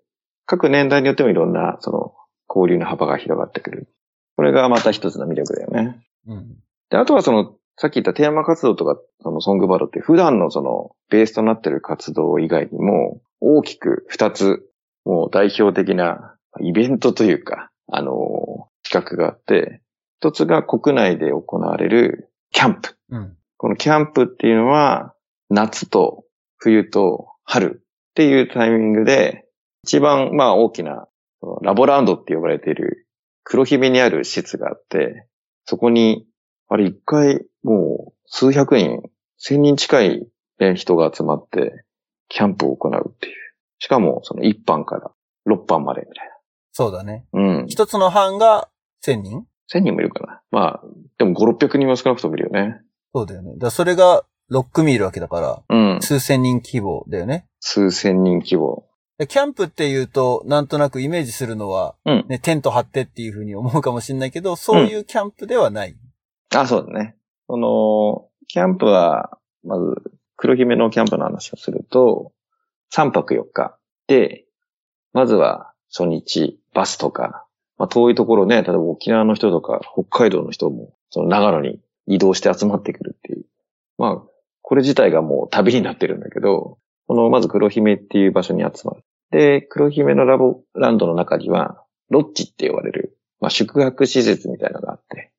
[0.46, 2.14] 各年代によってもいろんな、その、
[2.48, 3.88] 交流の幅が広がってくる。
[4.36, 6.04] これがまた一つの魅力だよね。
[6.26, 6.56] うん。
[6.90, 14.62] で、あとはその、さっき言ったテーマ活動とか、そのソングバロって普段のその、ベースとなっている活動以外にも、大きく二つ、
[15.04, 19.82] もう代表的なイベントというか、あの企画があって、
[20.20, 22.96] 一つが国内で行われるキャンプ。
[23.10, 23.36] うん。
[23.56, 25.16] このキャンプっていうのは、
[25.50, 26.22] 夏と
[26.58, 29.48] 冬と春っていうタイミングで、
[29.82, 31.08] 一番まあ大きな、
[31.62, 33.08] ラボランドって呼ばれている
[33.42, 35.26] 黒姫にある施設があって、
[35.64, 36.28] そこに、
[36.68, 39.02] あれ一回もう数百人、
[39.38, 40.26] 千人近い
[40.58, 41.84] ね人が集まって、
[42.28, 43.34] キャンプを行うっていう。
[43.78, 45.10] しかも、その1班から
[45.46, 46.32] 6班までみたい
[46.72, 47.26] そうだね。
[47.32, 47.40] な。
[47.40, 47.66] うん。
[47.68, 48.68] 一つの班が
[49.04, 50.42] 1000人？1000人もいるかな。
[50.50, 50.82] まあ、
[51.18, 52.80] でも5、600人は少なくともいるよね。
[53.14, 53.54] そうだよね。
[53.58, 56.00] だそれが6組いるわけだから、うん。
[56.00, 57.46] 数千人規模だよね。
[57.60, 58.86] 数千人規模。
[59.18, 62.24] でキャンプっていうと、なんとなくイメージするのは、うん。
[62.28, 65.96] ね、テント張ってっていうふうに思うかもしれないけど、そういうキャンプではない。
[66.54, 67.16] あ、そうだね。
[67.52, 72.32] その、キャンプは、まず、黒姫のキャンプの話をすると、
[72.94, 74.46] 3泊4日で、
[75.12, 77.44] まずは初日、バスとか、
[77.76, 83.44] まあ、遠いところね、例えば沖縄の人とか北海道の人も、その長野に移動して集まってくるっていう。
[83.98, 84.22] まあ、
[84.62, 89.04] これ自体がもう旅になってるんだけど、このまず黒姫っていう場所に集まる。
[89.30, 95.31] で、黒姫のラボランドの中には、ロッジって呼ばれる、まあ、宿泊施設みたいなのがあって、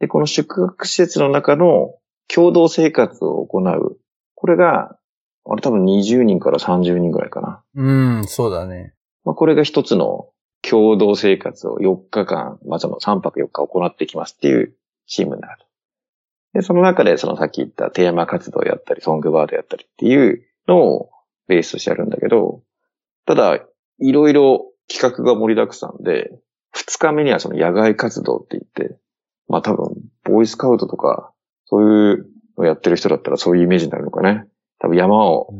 [0.00, 1.94] で、この宿泊施設の中の
[2.26, 3.98] 共同生活を行う。
[4.34, 4.96] これが、
[5.46, 7.62] あれ多分20人から30人ぐらいかな。
[7.74, 8.94] うん、そうだね。
[9.24, 10.28] まあ、これが一つの
[10.62, 14.74] 共同生活を4日間、まあ、その3泊4日行ってきますっていう
[15.06, 15.66] チームになる。
[16.52, 21.10] で、その中でそのさっき言ったテーマ活動やったり、ソングバードやったりっていうのを
[21.46, 22.62] ベースとしてやるんだけど、
[23.26, 23.60] ただ、
[23.98, 26.30] いろいろ企画が盛りだくさんで、
[26.74, 28.96] 2日目にはその野外活動って言って、
[29.50, 31.32] まあ多分、ボーイスカウトとか、
[31.66, 34.46] そういうのやってる人だったらそういうイメージになるのかね。
[34.78, 35.52] 多分山を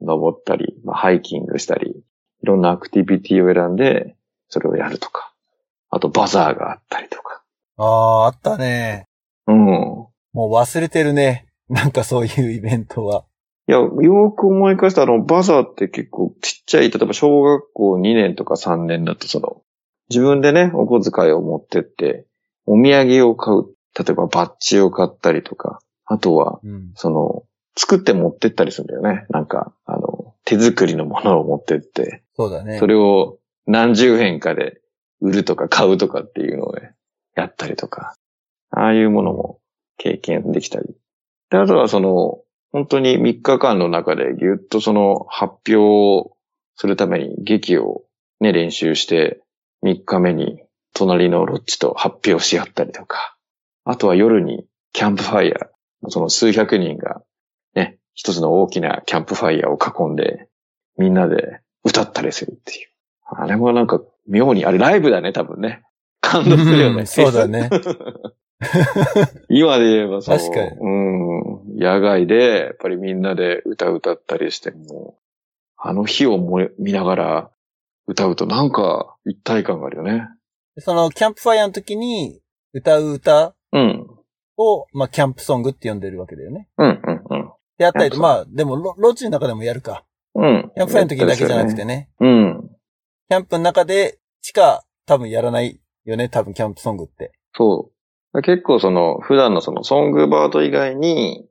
[0.00, 1.90] 登ったり、まあ、ハイキングしたり、
[2.42, 4.16] いろんなアクティビティを選んで、
[4.48, 5.32] それをやるとか。
[5.90, 7.42] あとバザーがあったりとか。
[7.76, 9.06] ああ、あったね。
[9.46, 9.56] うん。
[9.56, 11.46] もう忘れてるね。
[11.68, 13.24] なんかそういうイベントは。
[13.66, 19.62] いや、よく思い返したあの、バザーって結構ちっちゃい、例えば小学校2年とか3年だとその、
[20.10, 22.26] 自分でね、お小遣いを持ってって、
[22.66, 23.66] お土産を買う。
[23.96, 27.44] 例えばバッジを買ったりとか、あとは、うん、その、
[27.76, 29.26] 作って持ってったりするんだよね。
[29.30, 32.22] なんか、あの、手作りのものを持ってって。
[32.36, 32.78] そうだね。
[32.78, 34.80] それを何十円かで
[35.20, 36.94] 売るとか買うとかっていうのをね、
[37.34, 38.14] やったりとか。
[38.70, 39.60] ああいうものも
[39.96, 40.94] 経験できたり。
[41.50, 42.40] で、あとはその、
[42.72, 46.36] 本当に3日間の中でぎゅっとその発表を
[46.74, 48.02] するために劇を
[48.40, 49.40] ね、練習して、
[49.84, 50.63] 3日目に
[50.94, 53.36] 隣のロッチと発表し合ったりとか。
[53.84, 57.22] あとは夜にキャンプファイヤー、その数百人が
[57.74, 60.48] ね、一つの大きなキャンプファイヤーを囲んで、
[60.96, 62.88] みんなで歌ったりするっていう。
[63.26, 65.82] あれもなんか妙に、あれライブだね、多分ね。
[66.20, 67.00] 感動するよね。
[67.00, 67.68] うん、そうだね。
[69.50, 70.38] 今で言えばそう。
[70.38, 70.70] 確かに。
[70.80, 70.88] う
[71.74, 71.76] ん。
[71.76, 75.18] 野外で、やっぱりみんなで歌歌ったりしても、
[75.76, 77.50] あの日をも見ながら
[78.06, 80.28] 歌うとなんか一体感があるよね。
[80.78, 82.40] そのキャンプファイヤーの時に
[82.72, 84.06] 歌う歌うん。
[84.56, 86.68] を、まあ、キャンプソングって呼んでるわけだよね。
[86.78, 87.52] うんうんうん。
[87.76, 90.04] であったりと、まあ、でもロ、ロッジの中でもやるか。
[90.34, 90.70] うん。
[90.74, 92.08] キャンプファイヤーの時だけじゃなくてね。
[92.20, 92.70] うん。
[93.28, 97.32] キャンプの中でしか多分やらないよね、多分キャンプソングって。
[97.54, 97.90] そ
[98.32, 98.42] う。
[98.42, 101.46] 結構その、普段のそのソングバード以外に、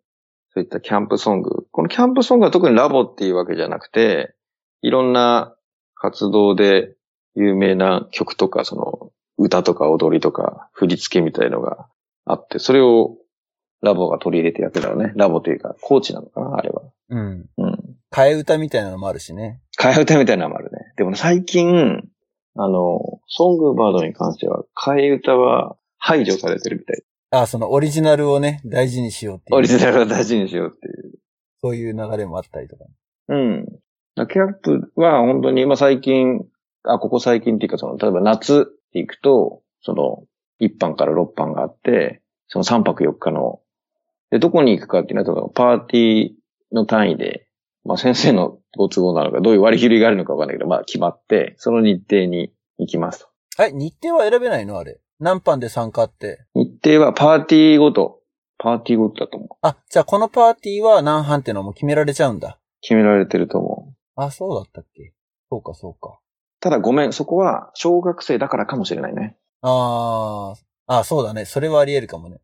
[0.53, 1.65] そういったキャンプソング。
[1.71, 4.35] このキャンプソングは特にラボっていうわけじゃなくて、
[4.81, 5.55] いろんな
[5.95, 6.95] 活動で
[7.35, 11.87] 有名な曲とか、その、歌とか踊りとか振り付けみたいのが
[12.25, 13.17] あって、それを
[13.81, 15.11] ラボが取り入れてやってたのね。
[15.15, 16.83] ラボというか、コーチなのかなあれは。
[17.09, 17.45] うん。
[17.57, 17.79] うん。
[18.11, 19.61] 替え歌みたいなのもあるしね。
[19.77, 20.93] 替え歌みたいなのもあるね。
[20.95, 22.01] でも最近、
[22.55, 27.03] あの、ソングバードに関しては、替え歌は排除されてるみたい。
[27.31, 29.57] あ、そのオリジナルをね、大事にしようっていう。
[29.57, 31.19] オリジナルを大事にしようっていう。
[31.61, 32.85] そういう流れもあったりとか。
[33.29, 33.65] うん。
[34.15, 36.45] キャンプは本当に今最近、
[36.83, 40.23] あ、ここ最近っていうかその、例えば夏って行くと、その、
[40.59, 43.59] 1班から6班があって、その3泊4日の、
[44.29, 46.29] で、どこに行くかっていうのは、パーティー
[46.71, 47.47] の単位で、
[47.85, 53.63] まあ先生のご都合なのか、どういう割り切りがあるのかわかんないけど、まあ決まって、その日程に行きますと。
[53.63, 54.77] え、日程は選べないの？
[54.79, 54.99] あれ。
[55.19, 56.45] 何班で参加って？
[56.55, 58.21] 日程はパーティーごと。
[58.57, 59.49] パーティーごとだと思う。
[59.61, 62.59] あ、じゃあこのパーティーは何班っていうのも決められちゃうんだ。
[62.81, 63.95] 決められてると思う。
[64.15, 65.13] あ、そうだったっけ？
[65.49, 66.19] そうか、そうか。
[66.63, 69.35] ただごめん、そこは小学生だからかもしれないね。
[69.61, 70.53] あ
[70.87, 71.43] あ、あそうだね。
[71.43, 72.37] それはあり得るかもね。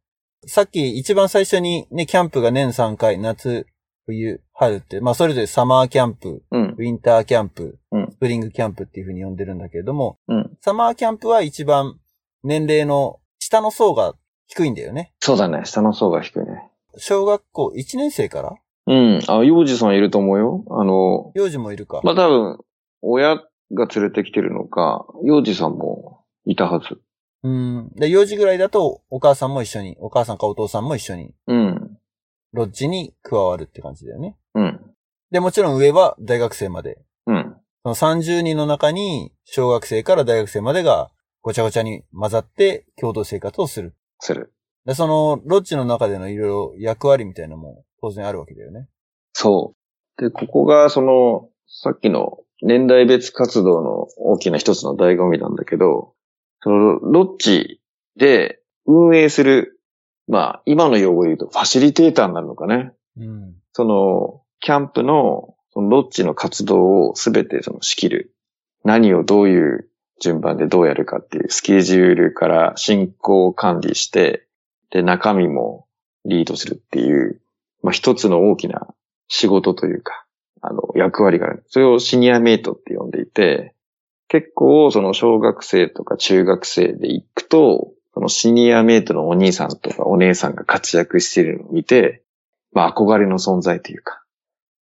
[0.45, 3.65] さっき一番最初にね、キャンプが年3回、夏、
[4.05, 11.97] 冬、春って、まあそれぞれサマーキャンプ、うん、ウィンターキャンプ、うん、スプリングキャンプっていう風に呼んでるんだけれども、うん、サマーキャンプは一番
[12.43, 14.15] 年齢の下の層が
[14.47, 15.13] 低いんだよね。
[15.21, 15.61] そうだね。
[15.63, 16.69] 下の層が低いね。
[16.97, 18.57] 小学校1年生から？
[18.87, 19.21] うん。
[19.29, 20.65] あ、幼児さんいると思うよ。
[20.71, 22.01] あの、幼児もいるか。
[22.03, 22.57] まあ多分、
[23.01, 23.41] 親
[23.73, 27.01] が連れてきてるのか、幼児さんもいたはず。
[27.43, 27.91] うん。
[27.95, 31.97] で、幼児ぐらいだと、お母さんも一緒に、お母さんかお父さんも一緒に、うん。
[32.51, 34.37] ロッジに加わるって感じだよね。
[34.55, 34.79] うん。
[35.31, 36.99] で、もちろん上は大学生まで。
[37.27, 37.55] うん。
[37.83, 41.11] その30人の中に、小学生から大学生までが、
[41.41, 43.95] ごちゃごちゃに混ざって共同生活をする。
[44.19, 44.53] する。
[44.85, 48.89] で、その、ロッジの中でのいろいろ役割みたいなのも当然あるわけだよね。
[49.33, 49.75] そ
[50.17, 50.21] う。
[50.21, 56.13] で、ここが、その、さっきの年代別活動の大きな一つの醍醐味なんだけど、
[56.61, 57.81] その、ロッチ
[58.17, 59.79] で運営する、
[60.27, 62.91] まあ、今の用語で言うとファシリテーターになるのかね。
[63.17, 63.55] うん。
[63.73, 68.35] その、キャンプの、そのロッジの活動をすべてその仕切る。
[68.83, 69.89] 何をどういう
[70.21, 74.47] 順番でどうやるかっていうスケジュールから進行を管理して、
[74.91, 75.87] で、中身も
[76.25, 77.41] リードするっていう、
[77.81, 78.87] まあ、一つの大きな
[79.27, 80.25] 仕事というか、
[80.61, 81.63] あの、役割がある。
[81.67, 83.73] それをシニアメイトって呼んでいて、
[84.27, 92.23] 結構その小学生とか中学生で行くと、そのシニアメイトのお兄さんとかお姉さんが活躍しているのを見て、
[92.71, 94.23] まあ憧れの存在というか、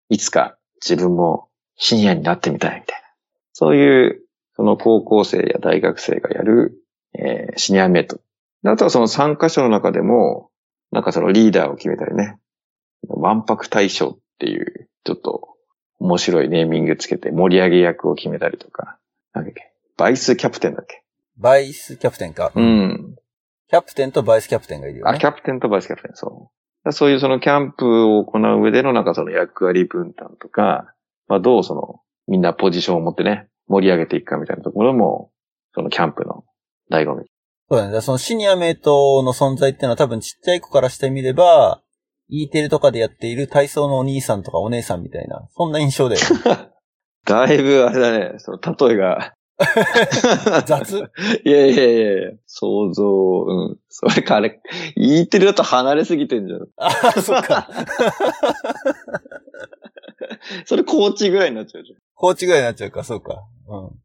[0.09, 3.07] いつか自分もシニアになってみたいみたいな。
[3.51, 4.21] そういう、
[4.55, 6.77] その高校生や大学生がやる、
[7.15, 8.19] えーシニアメイト。
[8.65, 10.49] あとはその参加者の中でも、
[10.91, 12.37] なんかそのリーダーを決めたりね。
[13.09, 15.52] 万博大賞っていう、ちょっと
[15.99, 18.97] 面白いネーミングつけて盛り上げ役を決めたりとか。
[19.33, 19.71] なんだっけ？
[19.97, 21.03] バイスキャプテンだっけ？
[21.37, 22.51] バイスキャプテンか。
[22.53, 23.15] うん。
[23.69, 25.19] キャプテンとバイスキャプテンがいるよあ、ね。
[25.19, 26.51] キャプテンとバイスキャプテン、そ
[26.85, 26.91] う。
[26.91, 30.93] そういうそのキャンプを行う上でのなんかその役割分担とか、
[31.27, 35.31] まあどうそのみんなポジションを持ってね、盛り上げていくかみたいなところも、
[35.73, 36.43] そのキャンプの
[36.91, 37.25] 醍醐味。
[37.69, 38.01] そうだね。
[38.01, 41.81] そのシニアメイトの存在っていうのは多分ちっちゃい子からしてみれば、
[42.29, 46.17] E テレとかでやっている体操のお兄さんとかお姉さんみたいな、そんな印象で。
[47.25, 49.33] だいぶあれだね、その例えが。
[50.65, 50.97] 雑？
[51.45, 53.03] いやいやいやいや、想像、
[53.47, 53.79] うん。
[53.87, 54.59] それかあれ、
[54.95, 56.67] 言ってるだと離れすぎてんじゃん。
[56.77, 57.69] あ、そっか。
[60.65, 63.43] それコーチぐらいになっちゃうじコーチぐらいになっちゃうか、そうか。
[63.67, 63.99] うん。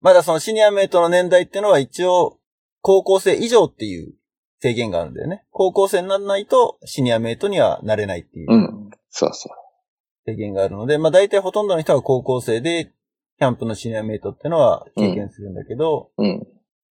[0.00, 2.38] まだそのシニアメイトの年代っていうのは一応、
[2.80, 4.14] 高校生以上っていう
[4.64, 5.44] 制限があるんだよね。
[5.50, 8.46] 高校生にならないとシニアメイトにはなれないっていう。
[8.50, 8.90] うん。
[9.10, 9.50] そうそ
[10.24, 12.90] 制限があるので、まあ大体ほとんどの人は高校生で、
[13.38, 16.24] キャンプのシニアメイトっていうのは経験するんだけど、う。
[16.24, 16.46] うん。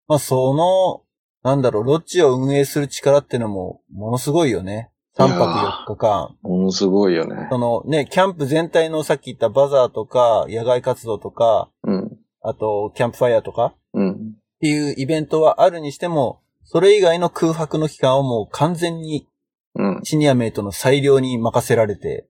[0.07, 1.01] まあその、
[1.41, 4.91] なんだろう、ロッジを運営する力っていうのも、ものすごいよね。
[5.17, 6.37] 3泊4日間。
[6.43, 7.47] ものすごいよね。
[7.49, 12.19] そのね、キャンプ全体のさっき言ったバザーとか、野外活動とか、うん。
[12.41, 14.11] あと、キャンプファイヤーとかうん。
[14.11, 14.15] っ
[14.61, 16.42] ていうイベントはあるにしても、
[16.73, 19.29] それ以外の空白の期間をもう完全に
[19.75, 20.01] うん。
[20.03, 22.27] シニアメイトの裁量に任せられて、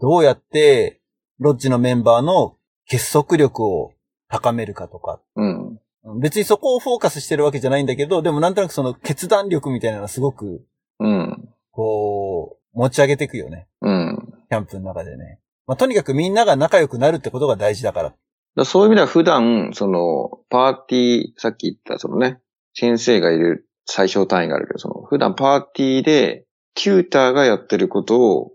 [0.00, 1.00] どうやって
[1.38, 3.92] ロッジのメンバーの結束力を
[4.28, 5.20] 高めるかとか。
[5.36, 5.80] うん。
[6.20, 10.64] 別にそこをフォーカスしてるわけじゃないんだけど、でもなんとなくその決断力みたいなのはすごく、
[11.00, 11.48] うん。
[11.70, 13.66] こう、持ち上げていくよね。
[13.80, 14.34] うん。
[14.48, 15.40] キャンプの中でね。
[15.66, 18.14] まあ、とにかくみんなが仲良くなるってことが大事だから。
[18.56, 22.40] だそういう意味では普段、その、パーティー、さっき言ったそのね、
[22.74, 28.52] 先生がいる最小単位があるけど、その、普段パーティーで、テューターがやってることを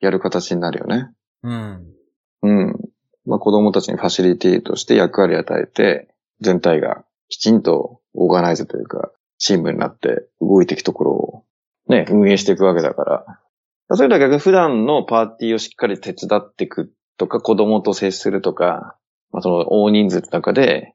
[0.00, 1.10] やる形になるよね。
[1.42, 1.86] うん。
[2.42, 2.76] うん。
[3.24, 6.08] まあ子供たちにファシリティとして役割を与えて、
[6.40, 11.44] 全体がきちんとオーガナイズというか、チームになって動いていくところを
[11.88, 13.40] ね、運営していくわけだから。
[13.90, 18.96] そういうのは逆に普段のパーティーをしっかり手伝っていくとか、子供と接するとか、
[19.30, 20.94] まあその大人数の中で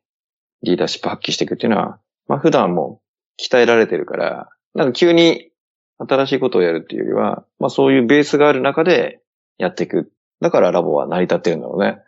[0.63, 3.01] リーダーシップ発揮していくっていうのは、まあ普段も
[3.39, 5.51] 鍛えられてるから、なんか急に
[5.97, 9.21] 新しいことをやるっていうよりは、まあそういうベースがある中で
[9.57, 10.11] やっていく。
[10.41, 12.01] だからラボは成り立ってるんだろうね。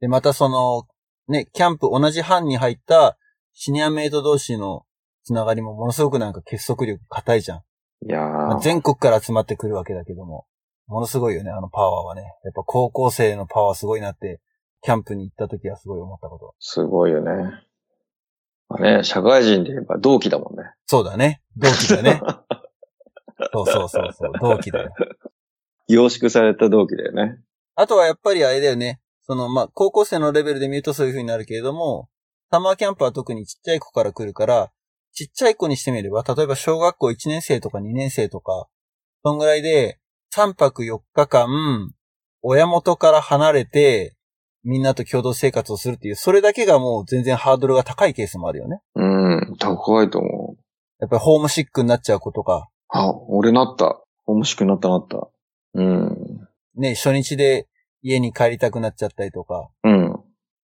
[0.00, 0.86] で、またその、
[1.28, 3.18] ね、キャンプ同じ班に入った
[3.52, 4.84] シニアメイト同士の
[5.24, 7.62] つながりもものすごくなんか結束力硬いじゃん。
[8.02, 10.46] いやー、まあ全国から集まってくるわけだけども、
[10.86, 12.22] ものすごいよね、あのパワーはね。
[12.44, 14.40] やっぱ高校生のパワーすごいなって、
[14.82, 16.54] キャンプに行った時はすごい思ったこと。
[16.60, 17.32] すごいよね。
[18.68, 20.64] まあね、社会人で言えば同期だもんね。
[20.86, 21.42] そうだね。
[21.56, 22.20] 同期だね。
[23.52, 24.90] そうそうそうそう、同期だよ。
[25.88, 27.38] 凝縮された同期だよね。
[27.74, 29.00] あとはやっぱりあれだよね。
[29.22, 32.08] その、まあ、高校生のレベルで見るとそういう風になるけれども、
[32.50, 34.70] サマーキャンプは特にちっちゃい子から来るから、
[35.12, 38.68] ちっちゃい子にしてみれば、例えば小学校1年生とか2年生とか、
[39.24, 39.98] そんぐらいで、
[40.34, 41.48] 3泊4日間、
[42.42, 44.15] 親元から離れて、
[44.66, 48.80] みんなと共同生活をするっていう、それだけがもう全然ハードルが高いケースもあるよね。
[48.96, 50.62] うん、高いと思う。
[50.98, 54.02] やっぱりホームシックになっちゃう子とか、あ、俺なった。
[54.26, 55.28] 面白くなったなった。
[55.74, 56.48] うん。
[56.74, 57.68] ね、初日で
[58.02, 60.16] 家に帰りたくなっちゃったりとか、うん。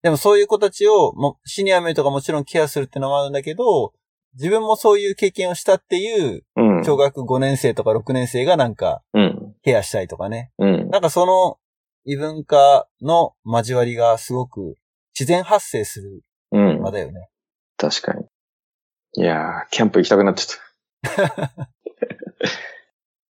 [0.01, 3.93] でもそういう子たちを、もシニアメイトがもちろんケアするってのもあるんだけど、
[4.33, 6.83] 自分もそういう経験をしたっていう、うん。
[6.83, 9.55] 小学5年生とか6年生がなんかうん。
[9.63, 10.51] ケアしたりとかね。
[10.57, 10.89] うん。
[10.89, 11.57] なんかその
[12.05, 14.75] 異文化の交わりがすごく
[15.17, 16.21] 自然発生する
[16.51, 16.91] うん場。
[16.91, 17.29] だよね。
[17.77, 18.25] 確かに。
[19.15, 21.67] いやー、キャンプ行きたくなっちゃった。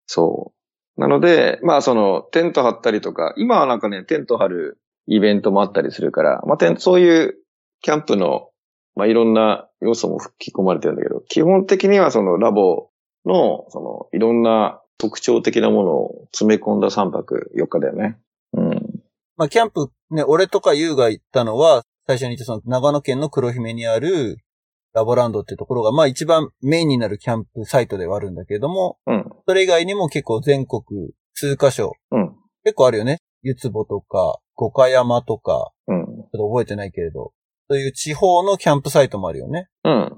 [0.06, 0.54] そ
[0.98, 1.02] う。
[1.02, 7.36] なので、まあその、テント張ったりとか、今はなんかね、テント張るイベントもあったりするから、まあテント、そういう
[7.82, 8.50] キャンプの、
[8.96, 12.90] まあいろんな要素も吹き込まれてるんだけど、基本的にはそのラボ
[13.26, 18.20] の、その、いろんな特徴的なものを詰め込んだ3泊4日だよね。
[18.54, 18.70] うん。
[19.38, 24.38] まあ、キャンプ、ね、俺とかユウが行ったのは、最初に言ったその長野県の黒姫にある
[24.94, 29.26] ラボランドっていうところが、まあ一番メインになるキャンプサイトではあるんだけれども、うん。
[29.48, 30.82] それ以外にも結構全国
[31.34, 32.36] 数カ所、うん。
[32.64, 33.20] 結構あるよね。
[33.42, 36.06] ゆつぼとか、五箇山とか、うん。
[36.06, 37.32] ちょっと覚えてないけれど、
[37.70, 39.70] そういう地方のキャンプサイトもあるよね。
[39.86, 40.12] うん。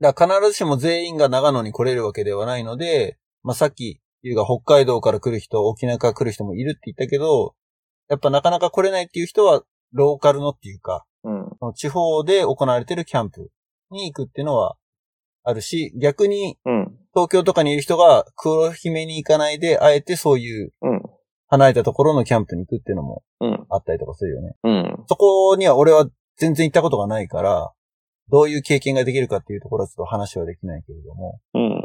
[0.00, 7.54] だから必ずしも全員が長野に来れるわけではないので、まあ、さっき、ゆうが北海道から来る人、沖縄から来る人もいるって言ったけど、
[8.08, 11.74] やっぱなかなか来れないっていう人は、ローカルのっていうか、うん。
[11.74, 13.50] 地方で行われてるキャンプ
[13.90, 14.76] に行くっていうのは
[15.42, 16.96] あるし、逆にうん。
[17.14, 21.02] 東京とかにいる人が黒姫に行かないで、あえてそういううん。
[21.48, 23.66] 離れたところのキャンプに行くっていうのもうん。
[23.70, 24.56] あったりとかするよね。
[24.64, 25.04] うん。
[25.08, 27.72] そこには俺は全然行ったことがないから、
[28.28, 31.40] どういう経験ができるかっていうところはちょっと話はできないけれども。
[31.54, 31.84] うん。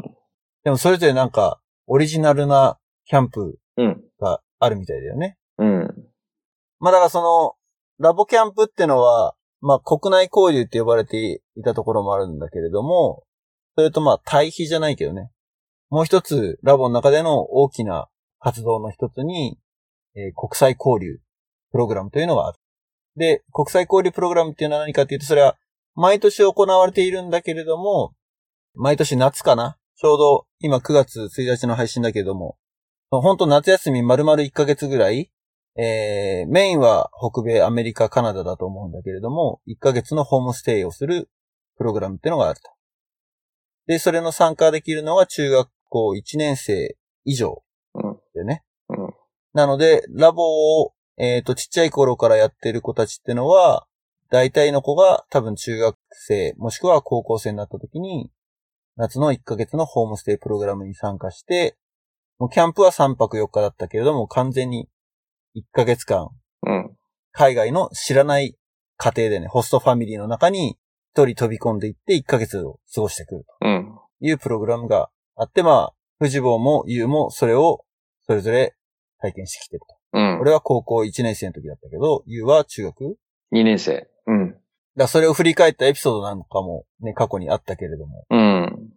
[0.64, 4.02] でもそれぞれなんか、オリジナルなキャンプうん。
[4.20, 5.36] があるみたいだよね。
[5.58, 6.11] うん。
[6.82, 7.54] まあだからその、
[8.04, 13.22] ラボキャンプってのは、まあ国内交流って呼ばれていたところもあるんだけれども、
[13.76, 15.30] それとまあ対比じゃないけどね。
[15.90, 18.08] もう一つ、ラボの中での大きな
[18.40, 19.58] 活動の一つに、
[20.16, 21.20] えー国際交流
[21.70, 22.58] プログラムというのがある。
[23.14, 25.56] で、国際交流プログラムっていうのは何かっていうと、それは
[25.94, 28.12] 毎年行われているんだけれども、
[28.74, 29.78] 毎年夏かな？
[29.96, 32.56] ちょうど今9月1日の配信だけれども、
[33.10, 35.30] 本当夏休み丸々1ヶ月ぐらい、
[35.76, 41.30] えー、メインは北米、アメリカ、カナダだと思うんだけれども、1ヶ月のホームステイをする
[41.78, 42.70] プログラムっていうのがあると。
[43.86, 47.62] で、それの参加できるのは中学校1年生以上
[47.94, 48.18] うん。
[48.34, 48.64] でね。
[48.88, 49.10] うん。
[49.54, 53.86] なので、ラボを、えっ、と、ちっちゃい頃からやってる子たちってのは、
[54.30, 58.30] 大体の子が多分中学生、もしくは高校生になった時に、
[58.96, 61.76] 夏の1ヶ月のホームステイプログラムに参加して、
[62.38, 64.88] もうキャンプは3泊4日だったけれども、完全に
[65.56, 66.30] 1ヶ月間、
[66.66, 66.96] うん。
[67.32, 68.56] 海外の知らない
[68.96, 70.78] 家庭でね、ホストファミリーの中に
[71.14, 73.98] 一人飛び込んでいって1ヶ月を過ごしてくるうん。
[74.20, 77.84] というプログラムがあって、まあ、藤坊も優もそれを
[78.26, 78.74] それぞれ
[79.20, 80.18] 体験してきてると。
[80.18, 80.40] うん。
[80.40, 83.04] 俺は高校1年生の時だったけど、優は中学？
[83.04, 83.16] だか
[83.52, 84.08] 2年生。
[84.26, 84.56] うん。
[84.96, 88.24] らそれを振り返ったエピソードなんかもね、過去にあったけれども。
[88.30, 88.90] うん。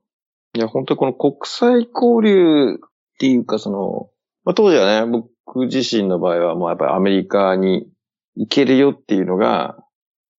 [0.53, 2.78] いや、本当にこの国際交流っ
[3.20, 4.10] ていうか、その、
[4.43, 7.88] まあ、当時はね、僕自身の場合はもうやっぱりアメリカに
[8.36, 9.78] 行けるよっていうのが、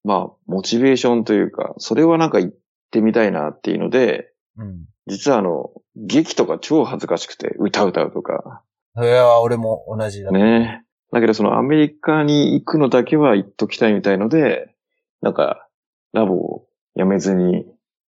[0.05, 2.57] まあ、モチベーションというか、それはなんか行っ
[2.91, 4.85] てみたいなっていうので、うん。
[5.07, 8.63] 実はあの、劇とか超恥ずかしくて、歌歌うとか、
[8.95, 10.31] それは俺も同じだ。
[10.31, 10.85] ね。
[11.13, 14.75] だけどそのアメリカに行くのだけは行っときたいみたいので、
[15.23, 15.69] なんか、
[16.13, 17.67] ラボを辞めずに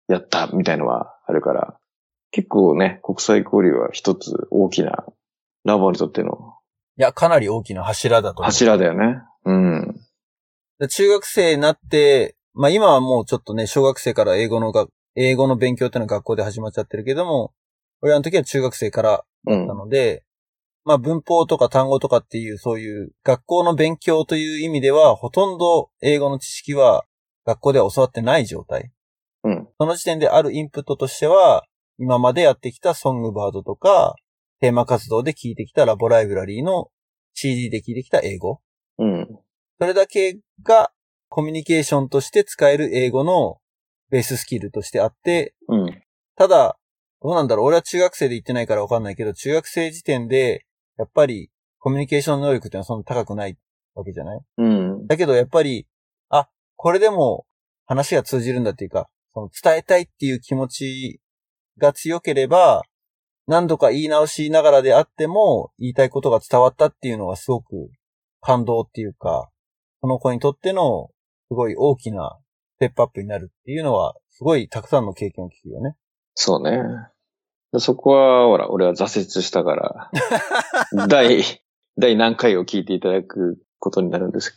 [0.08, 1.78] やったみたいのはあるから、
[2.30, 5.04] 結構ね、国際交流は一つ大きな
[5.64, 6.47] ラボにとっての
[6.98, 8.44] いや、かなり大きな柱だと思う。
[8.46, 9.22] 柱だよね。
[9.44, 9.94] うん。
[10.80, 17.52] で中学生になって、まあ今はもうちょっとね、小学生から英語のが、英語の勉強っていうのは学校で始まっちゃってるけども、
[18.02, 19.74] 俺らの時は中学生からうんな。
[19.74, 20.24] ので、
[20.84, 27.04] まあ文法とか単語とかっていうそういう学校の勉強という意味では、ほとんど英語の知識は
[27.46, 28.90] 学校では教わってない状態。
[29.44, 29.68] うん。
[29.78, 31.64] その時点であるインプットとしては、
[32.00, 34.16] 今までやってきたソングバードとか、
[34.60, 36.90] テーマ活動で聞いてきたラボライブラリーの
[37.34, 38.60] CD で聞いてきた英語。
[38.98, 39.28] うん。
[39.80, 40.90] それだけが
[41.28, 43.58] コミュニケーションとして使える英語の
[44.10, 46.02] ベーススキルとしてあって、うん。
[46.36, 46.76] ただ、
[47.22, 50.64] どうなんだろう俺は中学生で行ってないからわかんないけど、中学生時点で、
[50.96, 53.56] やっぱりコミュニケーション能力っていうのはそんな高くない
[53.94, 54.40] わけじゃない？
[54.56, 55.06] うん。
[55.06, 55.86] だけどやっぱり、
[56.30, 57.46] あ、これでも
[57.86, 61.20] 話が通じるんだっていうか、その伝えたいっていう気持ち
[61.76, 62.82] が強ければ、
[63.48, 67.90] 何度か言い直しながらであっても、言いたいことが伝わったっていうのがすごく
[68.42, 69.48] 感動っていうか、
[70.02, 71.08] その子にとっての
[71.48, 72.38] すごい大きな
[72.76, 75.96] ステップアップになるっていうのは、すごいたくさんの経験を聞くよね。
[76.34, 76.82] そうね。
[77.72, 80.10] でそこは、ほら、俺は挫折したから、
[81.08, 81.42] 第、
[81.96, 84.56] 第何回を聞いていただくことになるんです。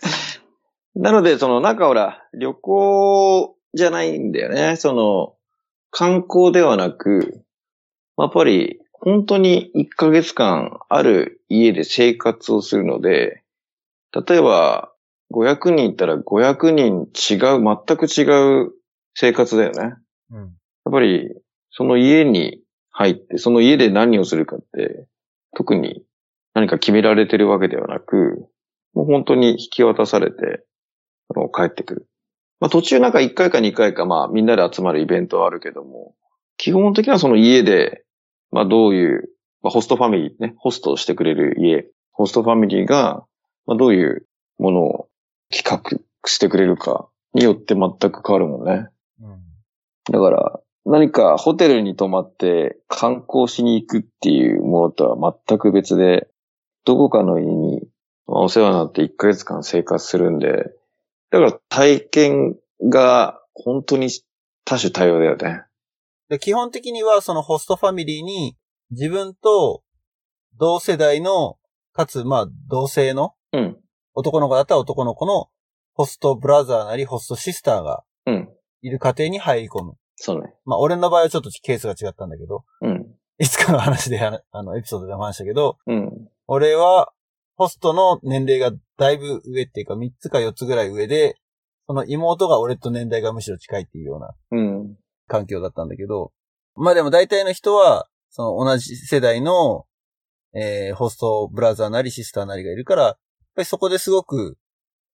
[0.96, 4.76] なので、その、なんかほら、旅行じゃないんだよね。
[4.76, 5.34] その、
[5.90, 7.45] 観光ではなく、
[8.18, 13.42] やっぱり、本当に1ヶ月間ある家で生活をするので、
[14.12, 14.92] 例えば、
[15.32, 18.72] 500人いったら500人違う、全く違う
[19.14, 19.96] 生活だよね。
[20.30, 20.38] うん。
[20.38, 21.28] やっぱり、
[21.70, 25.06] その家に入って、その家で何をするかって、
[25.54, 26.02] 特に
[26.54, 28.48] 何か決められてるわけではなく、
[28.94, 30.64] もう本当に引き渡されて、
[31.54, 32.08] 帰ってくる。
[32.60, 36.14] まあ途中なんか1回か2回かまあみんなで集まるイベントはあるけども、
[36.56, 38.05] 基本的にはその家で
[38.50, 39.30] まあどういう、
[39.62, 43.24] まあホストファミリーね、ホストをしてくれる家、ホストファミリーが、
[43.66, 44.26] まあどういう
[44.58, 45.08] ものを
[45.50, 48.88] 企画してくれるかによって全く変わるもんね。
[49.20, 49.42] うん。
[50.10, 56.28] だから、何かホテルに泊まって観光しに行くっていうものとは全く別で、
[56.84, 57.82] どこかの家に
[58.26, 60.70] まあお世話になって1ヶ月間生活するんで、
[61.30, 62.56] だから体験
[62.88, 64.10] が本当に
[64.64, 65.62] 多種多様だよね。
[66.28, 68.56] で、基本的にはそのホストファミリーに
[68.90, 69.82] 自分と
[70.58, 71.56] 同世代の、
[71.92, 73.76] かつ、まあ、同性のうん。
[74.14, 75.48] 男の子だったら男の子の
[75.92, 78.48] ホストブラザーなりホストシスターがうん。
[78.82, 79.94] いる家庭に入り込む。
[80.16, 80.54] そうね。
[80.64, 83.06] まあ、俺の場合はちょっとケースが違ったんだけど、うん。
[83.38, 86.28] いつかの話で、あのエピソードでも話したけど、うん。
[86.46, 87.12] 俺は、
[87.56, 91.36] ホストの年齢がだいぶ上っていうか、3つか4つぐらい上で、
[91.86, 94.96] その妹が俺と年代がむしろ近いっていうようなうん。
[95.26, 96.32] 環境だったんだけど、
[96.74, 99.86] まあでも大体の人は、その同じ世代の、
[100.54, 103.16] えー、ホストブラザーなりシスターなりがいるから、やっ
[103.56, 104.56] ぱりそこですごく、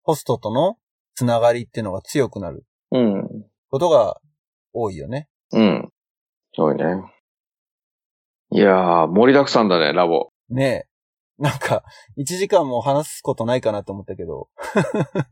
[0.03, 0.77] ホストとの
[1.15, 3.29] つながりっていうのが強くなるうん。
[3.71, 4.21] ことが
[4.73, 5.29] 多いよね。
[5.53, 5.89] うん。
[6.55, 6.85] そうね。
[8.51, 10.31] いやー、盛りだくさんだね、ラボ。
[10.51, 10.87] ねえ。
[11.39, 11.85] なんか、
[12.19, 14.49] 1時間も話すことないかなと思ったけど。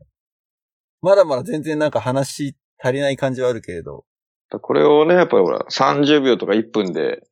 [1.01, 4.05] まだまだ全然なんか話足りない感じはあるけれど。
[4.59, 7.23] これをね、やっぱりほら、30秒とか1分で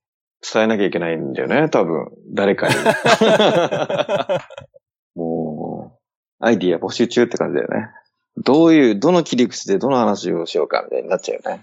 [0.42, 2.08] 伝えなきゃいけないんだよね、多分。
[2.34, 2.76] 誰かに。
[5.16, 6.00] も
[6.40, 7.90] う、アイディア募集中って感じだよね。
[8.38, 11.62] どういう、どの切り口でどの話をしようかみたいになっちゃうよね。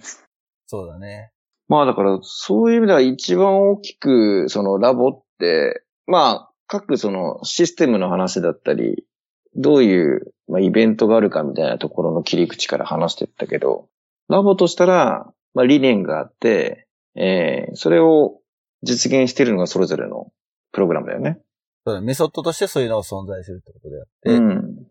[0.67, 1.33] そうだね。
[1.69, 9.05] まあだから、そういう意味では一番大きく、そのラボって、まあ、各そのシステムの話だったり、
[9.55, 13.89] どういう、まあ、イベントがあるかみたいなところの切り口から話してったけど、
[14.29, 16.87] ラボとしたら、まあ理念があって、
[17.17, 18.41] えー、それを
[18.83, 20.31] 実現しているのがそれぞれの
[20.71, 21.41] プログラムだよね。
[21.87, 24.87] そうだメソッドとしてそういうのが存在するってことであって、うん。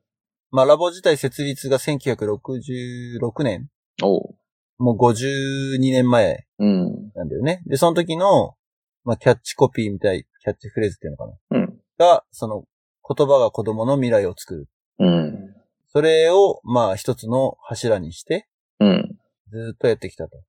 [0.49, 3.70] まあラボ自体設立が1966年、
[4.01, 4.36] おう。
[4.80, 7.11] もう52年前うん。
[7.13, 7.61] なんだよね。
[7.68, 8.55] で、その時の、
[9.03, 11.59] まあキャッチコピーみたい、キャッチフレーズっていうのかな。
[11.59, 11.80] うん。
[11.99, 12.63] が、その
[13.07, 14.68] 言葉が子供の未来を作る。
[14.97, 15.55] うん。
[15.89, 18.47] それを、まあ一つの柱にして、
[18.80, 19.16] うん。
[19.51, 20.41] ずっとやってきたと。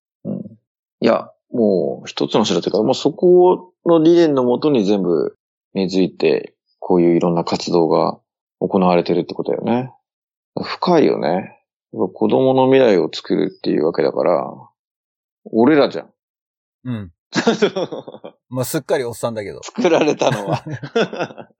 [1.00, 1.06] うん。
[1.06, 5.36] いや、もう一つの知らというか、もうそこの理念のもとに全部
[5.74, 8.18] 根付いて、こういういろんな活動が
[8.60, 9.92] 行われてるってことだよね。
[10.62, 11.52] 深いよね。
[11.92, 14.52] 子供の未来を作るっていうわけだから、
[15.44, 16.12] 俺らじゃん。
[16.84, 17.12] うん。
[18.48, 19.62] まあすっかりおっさんだけど。
[19.62, 20.64] 作られたのは。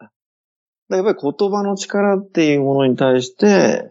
[0.89, 3.91] やっぱり言葉の力っていうものに対して、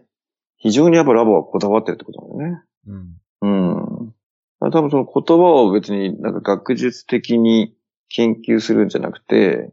[0.56, 2.62] 非常にやっぱラボはこだわってるってことなんだよね。
[2.86, 3.20] うん。
[3.42, 3.95] うん。
[4.70, 7.74] 多分その言葉を別になんか学術的に
[8.08, 9.72] 研究するんじゃなくて、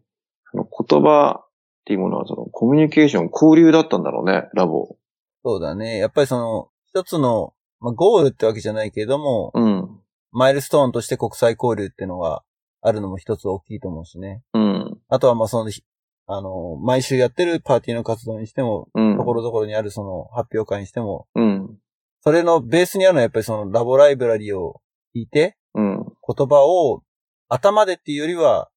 [0.52, 1.48] その言葉っ
[1.86, 4.96] ていうものはそのコミュニケーション、交流だったんだろうね、ラボ。
[5.44, 5.98] そうだね。
[5.98, 10.00] やっぱりその、一つの、まあゴールってわけじゃないけれども、うん。
[10.32, 12.44] マイルストーンとして国際交流っていうのが
[12.82, 14.42] あるのも一つ大きいと思うしね。
[14.54, 14.98] うん。
[15.10, 15.84] あとはまあその、ひ
[16.26, 19.18] あの、毎週やってるパーティーの活動にしても、うん。
[19.18, 21.78] ところどころにあるその発表会にしても、うん。
[22.22, 24.80] それのベースにあるのはやっぱりそのラボライブラリを
[25.16, 26.06] 聞いて、うん。
[26.06, 27.04] 言葉を
[27.50, 28.70] 頭でっていうよりは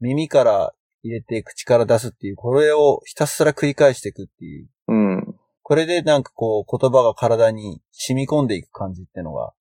[0.00, 0.72] 耳から
[1.02, 4.68] 入れて口から出すっていう、これをひたすら繰り返していくっていう。
[4.88, 5.34] うん。
[5.62, 9.52] これでなんかこう言葉が体に染み込んでいく感じっていうのが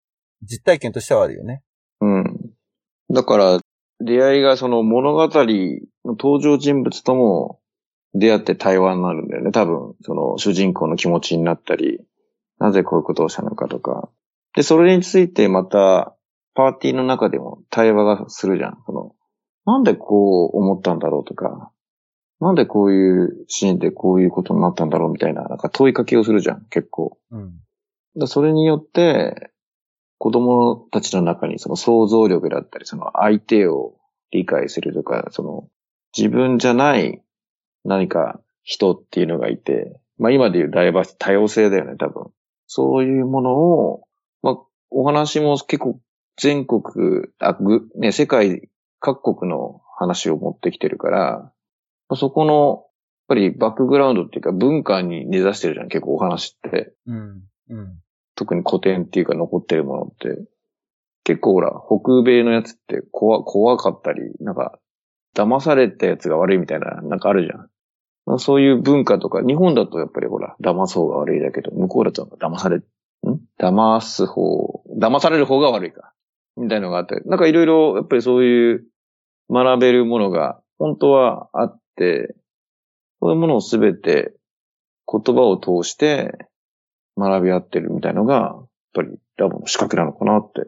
[0.41, 1.63] 実体験としてはあるよね。
[2.01, 2.53] うん。
[3.09, 3.59] だから、
[3.99, 7.59] 出会いがその物語の登場人物とも
[8.13, 9.51] 出会って対話になるんだよね。
[9.51, 11.99] 多分、その主人公の気持ちになったり、
[12.57, 14.09] なぜこういうことをしたのかとか。
[14.55, 16.15] で、それについてまた、
[16.53, 18.77] パーティーの中でも対話がするじゃん。
[18.85, 19.15] その、
[19.65, 21.71] なんでこう思ったんだろうとか、
[22.39, 27.17] なんでこういうシーンでこういうことになったんだろうみたいな、なんか問いかけをするじゃん、結構。
[27.29, 27.53] うん。
[28.17, 29.51] だそれによって、
[30.17, 33.95] 子供たちの中にその想像力だったり、その相手を
[34.31, 35.67] 理解するとか、その
[36.15, 37.21] 自分じゃない
[37.85, 42.31] 何か人っていうのがいて、まあ今でいうダイバーシティ、多様性だよね、多分。
[42.67, 44.03] そういうものを、
[44.41, 44.57] まあ
[44.89, 45.99] お話も結構
[46.41, 46.81] 全国、
[47.37, 48.67] あ、ぐ、ね、世界
[48.99, 51.53] 各国の話を持ってきてるから、
[52.09, 52.85] まあそこの、やっ
[53.27, 56.93] ぱりバックグラウンドっていうか文化に根ざしてるじゃん、結構お話って。
[57.05, 57.43] うん。
[57.69, 57.99] うん。
[58.35, 60.43] 特に古典っていうか残ってるものって、
[61.23, 64.79] 結構ほら、北米のやつって怖、怖かったり、なんか、
[65.35, 67.69] 騙されたやつが悪いみたいな、なんかあるじゃん。
[68.25, 72.83] まあそういう文化とか、日本だとやっぱりほら、騙す方が悪いだけど、向こうだと騙され、ん？
[73.59, 76.11] 騙す方、騙される方が悪いか。
[76.57, 78.85] みたいなのがあって、なんかいろいろ、やっぱりそういう
[79.49, 82.35] 学べるものが本当はあって、
[83.21, 84.33] そういうものをすべて
[85.07, 86.33] 言葉を通して
[87.17, 90.61] 学び合ってるみたいのが、やっぱりラボの仕掛けなのかなって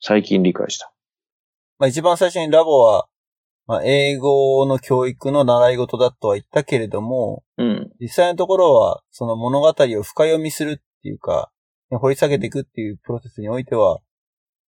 [0.00, 0.92] 最近理解した。
[1.78, 3.06] まあ一番最初にラボは、
[3.66, 7.90] まあ英語の教育の習い事だとは言ったけれども、うん。
[8.00, 9.72] 実際のところは、その物語を
[10.02, 11.50] 深読みするっていうか、
[11.90, 14.00] 掘り下げていくっていうプロセスにおいては、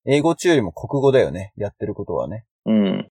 [0.07, 1.53] 英語中よりも国語だよね。
[1.57, 2.45] やってることはね。
[2.65, 3.09] うん。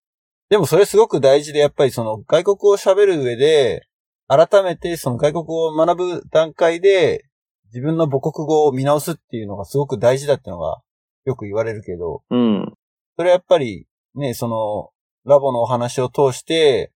[0.48, 3.86] でもそれすごく大事で、やっぱりその外国語を喋る上で、
[4.28, 7.24] 改めてその外国語を学ぶ段階で、
[7.66, 10.80] 自分の母国語を見直すっていうのがすごく大事だってのが
[11.24, 12.72] よく言われるけど、うん。
[13.16, 14.90] それはやっぱりね、その
[15.24, 16.92] ラボのお話を通して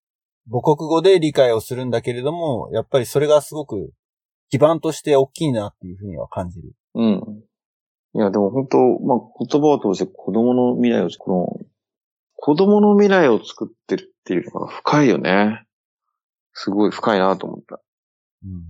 [0.51, 3.93] 母国語で理解をするんだけれども、やっぱりそれがすごく
[4.51, 6.73] 基盤として大きいなっていうふうには感じる。
[6.95, 7.43] うん。
[8.15, 11.67] いや、でも本当、まあ、言葉を通して子供の未来を、この、
[12.37, 15.65] 子供の未来を作ってるっていうのが深いよね。
[16.53, 17.81] すごい深いなと思った。
[18.45, 18.65] うん。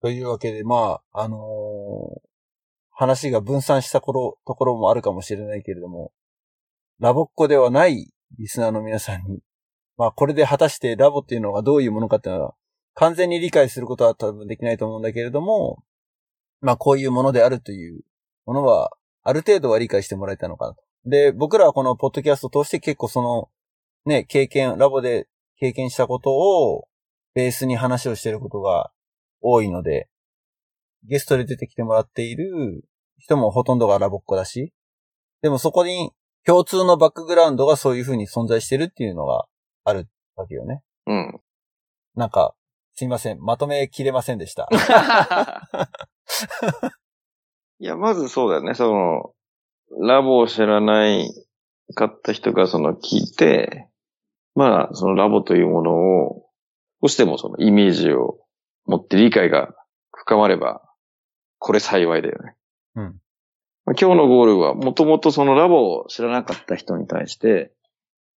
[0.00, 2.30] というわけで、まあ、あのー
[3.00, 6.12] 話が分散した頃ところもあるかもしれないけれども、
[6.98, 9.40] ラボっ子ではないリスナーの皆さんに、
[9.96, 12.54] まあ、これで果たしてラボっていうのがどういうものかっていうのは、
[12.92, 15.82] 完全に理解することは多分できないと思うんだけれども、
[16.60, 18.02] まあ、こういうものであるという
[18.46, 18.90] ものは、
[19.22, 20.82] ある程度は理解してもらえたのかなと。
[21.04, 23.48] で、僕らはこのポッドキャストを通して結構その、
[24.04, 26.88] ね、経験、ラボで経験したことを、
[27.34, 28.90] ベースに話をしていることが
[29.40, 30.08] 多いので、
[31.04, 32.84] ゲストで出てきてもらっている
[33.18, 34.72] 人もほとんどがラボっ子だし、
[35.42, 36.12] でもそこに
[36.44, 39.46] 共通のバックグラウンドがそういう風に存在してるっていうのが
[39.84, 40.82] あるわけよね。
[41.06, 41.40] うん。
[42.14, 42.54] なんか、
[42.94, 43.40] すいません。
[43.40, 44.68] まとめきれませんでした。
[47.78, 48.74] いや、まずそうだよね。
[48.74, 49.32] その、
[50.06, 51.30] ラボを知らない
[51.94, 53.88] かった人がその聞いて、
[54.54, 56.46] まあ、そのラボというものを、
[57.02, 58.38] 少しでもそのイメージを
[58.84, 59.74] 持って理解が
[60.12, 60.82] 深まれば、
[61.58, 62.54] これ幸いだよね。
[62.96, 63.04] うん。
[63.86, 67.72] まあ今日のゴールは、もともとそのラボを知らなかった人に対して、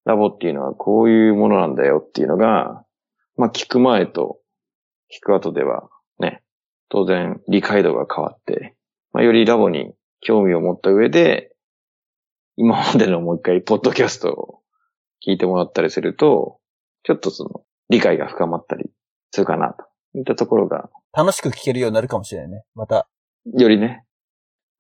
[0.05, 2.85] ラボっていうのはこういうものなんだよっていうのが、
[3.37, 4.39] まあ聞く前と
[5.13, 5.89] 聞く後では
[6.19, 6.43] ね、
[6.89, 8.75] 当然理解度が変わって、
[9.13, 11.53] まあよりラボに興味を持った上で、
[12.57, 14.61] 今までのもう一回ポッドキャストを
[15.27, 16.59] 聞いてもらったりすると、
[17.05, 18.91] ちょっとその理解が深まったり
[19.31, 19.85] するかなと
[20.19, 22.65] いったところが楽しく聞けるようになるかもしれないね。
[22.75, 23.09] また。
[23.45, 24.05] よりね。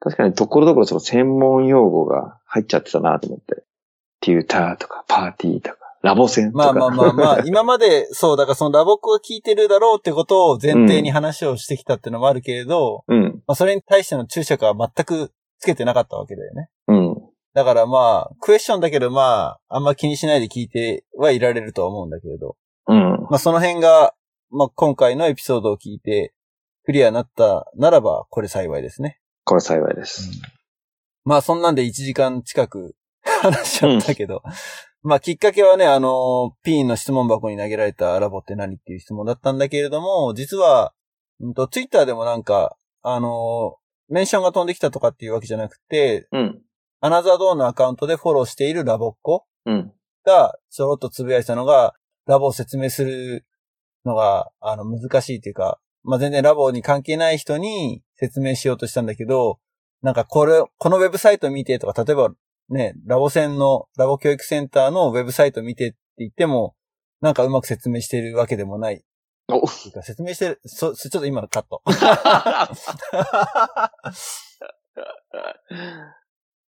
[0.01, 3.65] 確かにところどころその専門用語が入っちゃってたなと思って。
[4.23, 6.73] テューターとかパーティーとか、ラボ戦とか。
[6.73, 13.43] まあまあまあまあ、 今まで、そう、だからそのラボっ子が聞いてるだろうってことを前提に話をしてきたっていうのもあるけれど、うん。
[13.47, 16.69] まあそれに対しての注釈は全くつけてなかったわけだよね。
[16.89, 17.17] うん。
[17.55, 22.57] だからまあ、クエスチョンだけどまあ、あんま気にしないで聞いてはいられるとは思うんだけれど。
[22.89, 23.27] うん。
[23.31, 24.15] まあその辺が、
[24.51, 26.35] まあ今回のエピソードを聞いて、
[26.85, 29.21] クリアになったならば、これ幸いですね。
[29.45, 30.31] これ幸いです。
[31.25, 34.43] まあそんなんで1時間近く 話しちゃったけど、
[35.03, 40.95] まあきっかけはね、あの、ピーンの質問箱に投げられたラボって何っていう質問だったんだけれども、実は、
[41.41, 43.77] うんと、ツイッターでもなんか、あの、
[44.09, 46.63] メンションが飛んできたとかっていうわけじゃなくて、うん。
[47.01, 49.93] アナザードーンのアカウントでフォローしているラボっ子うん。
[50.25, 51.95] がちょろっとつぶやいたのが、
[52.27, 53.45] ラボを説明する
[54.05, 59.59] のが、あの、難しいっていうか、まあ、全然ラボに関係ない人に説明しようとしたんだけど、
[60.03, 62.33] なんかこれ、このウェブサイト見てとか、例えば
[62.69, 66.75] ね、ラボ戦の、ラボ教育センターのウェブサイト見てって言っても、
[67.21, 69.05] なんかうまく説明してるわけでもない。
[70.03, 71.83] 説明してる、そ、そちょっと今のカット。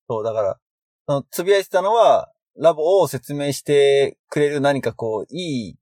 [0.09, 0.59] そう、だから、
[1.07, 5.75] そのつぶやいてたのは、ラボを説明してくれる何かこう、いい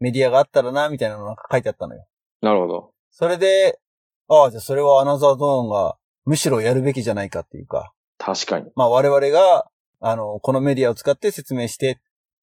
[0.00, 2.06] メディアがあったらな、みたいなのが書いてあったのよ。
[2.40, 2.92] なるほど。
[3.10, 3.78] それで、
[4.28, 8.70] ああ、じゃあそれはアナザードーンがむしろやるべきじゃないかっていうか、確かに。
[8.74, 9.66] まあ我々が、
[10.00, 11.96] あの、このメディアを使って説明してっ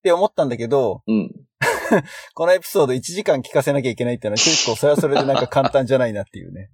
[0.04, 1.32] て思ったんだけど、うん。
[2.34, 6.70] このエピソード1時間聞かせなきゃいけないっていうのは結構それはそれでなんか簡単じゃないなっていうね。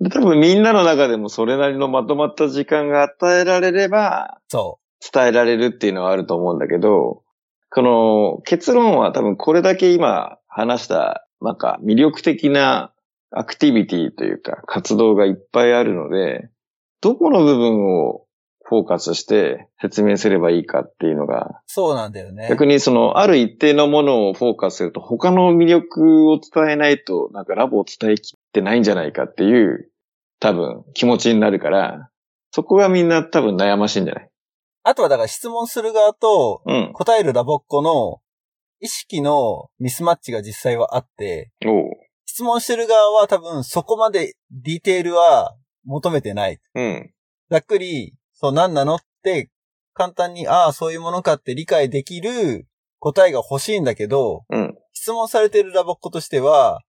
[0.00, 4.78] で 多分みんなの中でもそれなりのまとまった時間が与えられれば、そ
[5.12, 7.22] 伝えられるっていうのはあると思うんだけど、
[7.70, 12.93] この結論は多分これだけ今話した、なんか魅力的な
[13.36, 16.48] アクティビティというか活動がいっぱいあるので、
[17.00, 18.24] どこの部分を
[18.66, 21.50] フォーカスして説明すればいいかっていうのが、う。
[21.66, 22.46] そうなんだよね。
[22.48, 29.90] 逆にそのある一定のものをフォーカスすると他の魅力を伝えないとなんかラボを伝えきってないんじゃないかっていう
[30.40, 32.08] 多分気持ちになるから、
[32.52, 34.30] そこがみんな多分悩ましいんじゃない？
[34.82, 36.90] あとはだから質問する側とうん。
[36.94, 38.20] 答えるラボっ子の
[38.80, 41.50] 意識のミスマッチが実際はあって。
[42.34, 45.54] 質問してる側は多分そこまでディテールは
[45.84, 46.58] 求めてない。
[46.74, 47.12] うん。
[47.48, 49.50] ざっくり、そう何なのって
[49.92, 52.66] 簡単に、ああ、そういうものかって理解できる
[52.98, 54.76] 答えが欲しいんだけど、うん。
[54.92, 56.82] 質問されてるラボっ子としては、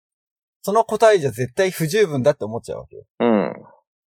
[0.63, 3.03] その答えじゃ絶対不十分だって思っちゃうわけよ。
[3.19, 3.53] うん。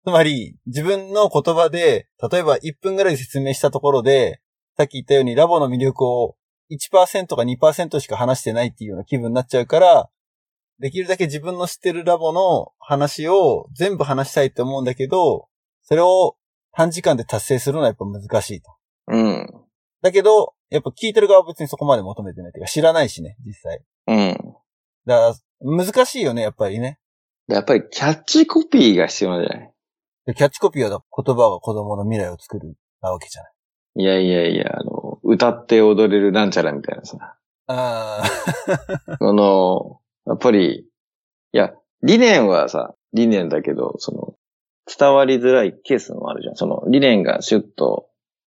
[0.07, 4.41] つまり、自分の言葉で、例えば1分ぐらい説明したところで、
[4.77, 6.35] さっき言ったようにラボの魅力を
[6.73, 10.11] 1%か2%しか話してないっていうような気分になっちゃうから、
[10.81, 15.49] できるだけ自分の知ってるラボの話を全部話したいって思うんだけど、
[15.83, 16.37] それを
[16.73, 18.71] 短時間で達成するのはやっぱ難しいと。
[19.09, 19.47] うん。
[20.03, 23.83] だけど、やっぱ聞いてる側は別にそこまで求めてないっていうか知らないしね、実際。
[24.07, 24.55] うん。
[25.07, 26.99] だから、難しいよね、やっぱりね。
[27.49, 29.73] やっぱりキャッチコピーが必要なんじゃない？
[30.27, 33.53] でキャッチコピーはだ言葉が子供の未来を作るなわけじゃない。
[33.97, 37.17] いやいやいや、あの、歌って踊れるなんちゃらみたいなさ。
[37.67, 40.87] ああ、 あの、やっぱり、
[41.53, 41.73] いや、
[42.03, 44.35] 理念はさ、理念だけど、その、
[44.99, 46.57] 伝わりづらいケースもあるじゃん。
[46.57, 48.09] その、理念がシュッと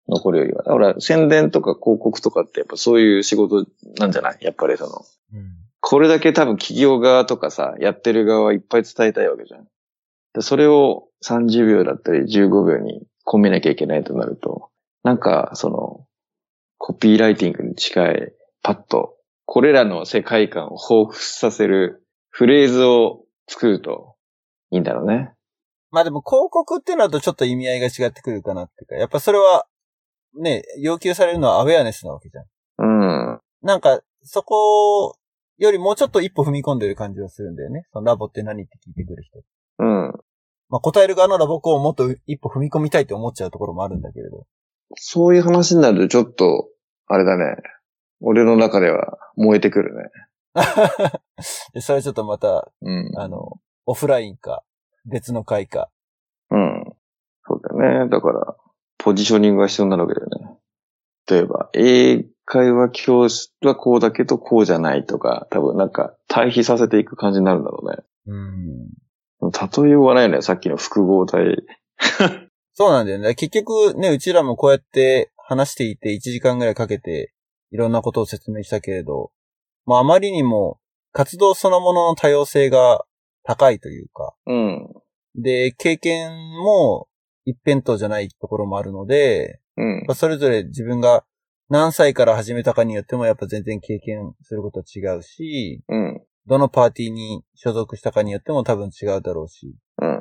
[0.08, 0.64] 残るよりは。
[0.64, 3.66] ほら、宣伝とか広告とかってやっぱそういう仕事
[3.98, 4.38] なんじゃない？
[4.40, 5.52] やっぱりその、うん。
[5.80, 9.66] これだけ多分企業側とかさ、やってる側はいっぱい伝えたいわけじゃん。
[10.32, 14.70] でそれを30秒だったり15秒に込めなきゃいけないとなると、
[15.02, 16.06] なんか、その、
[16.78, 19.16] コピーライティングに近い、パッと、
[19.46, 24.16] これらの世界観を彷彿させるフレーズを作ると
[24.70, 25.32] いいんだろうね。
[25.90, 29.66] まあでも広告ってなるとちょっと意味合いが違ってくるかなっていうか、やっぱそれは、
[30.36, 32.44] ね、要求されるのはアウェアネスなわけじゃん。
[32.78, 33.40] うん。
[33.62, 35.16] なんか、そこ
[35.58, 37.86] よりもうちょっと一歩踏み込んでる感じがするんだよね。
[37.92, 39.38] そのラボって何って聞いてくる人。
[39.78, 40.12] うん。
[40.68, 44.46] まあ答える側のラボコをもっと一歩踏み込みたいって思っちゃうところもあるんだけれど。
[44.96, 46.68] そういう話になるとちょっと、
[47.06, 47.56] あれだね。
[48.26, 50.10] 俺の中では燃えてくるね。
[51.74, 53.12] で それはちょっとまた、うん。
[53.16, 54.62] あの、オフラインか、
[55.04, 55.90] 別の会か。
[56.50, 56.84] うん。
[57.46, 58.10] そうだよね。
[58.10, 58.56] だから、
[58.98, 60.58] ポジショニングが必要になるわけだよね。
[61.28, 67.96] 例えば、英会話教室はこうだけどこうじゃないとか、多分なんか対比させていく感じになるんだろうね。
[68.26, 68.88] うん。
[69.50, 70.40] 例えようがないよね。
[70.40, 71.62] さっきの複合体。
[72.72, 73.34] そうなんだよね。
[73.34, 77.33] 結局ね、うちらもこうやって話していて1時間ぐらいかけて
[77.74, 79.32] いろんなことを説明したけれど、
[79.84, 80.78] まああまりにも
[81.10, 83.04] 活動そのものの多様性が
[83.42, 84.88] 高いというか、うん。
[85.34, 86.30] で、経験
[86.64, 87.08] も
[87.44, 91.24] 一辺倒じゃないところもあるので、うんそれぞれ自分が
[91.68, 96.22] 何歳から始めたかによってもやっぱ全然経験することは違うし、うん。
[96.46, 100.20] どのパーティーに所属したかによっても多分違うだろうし、うん。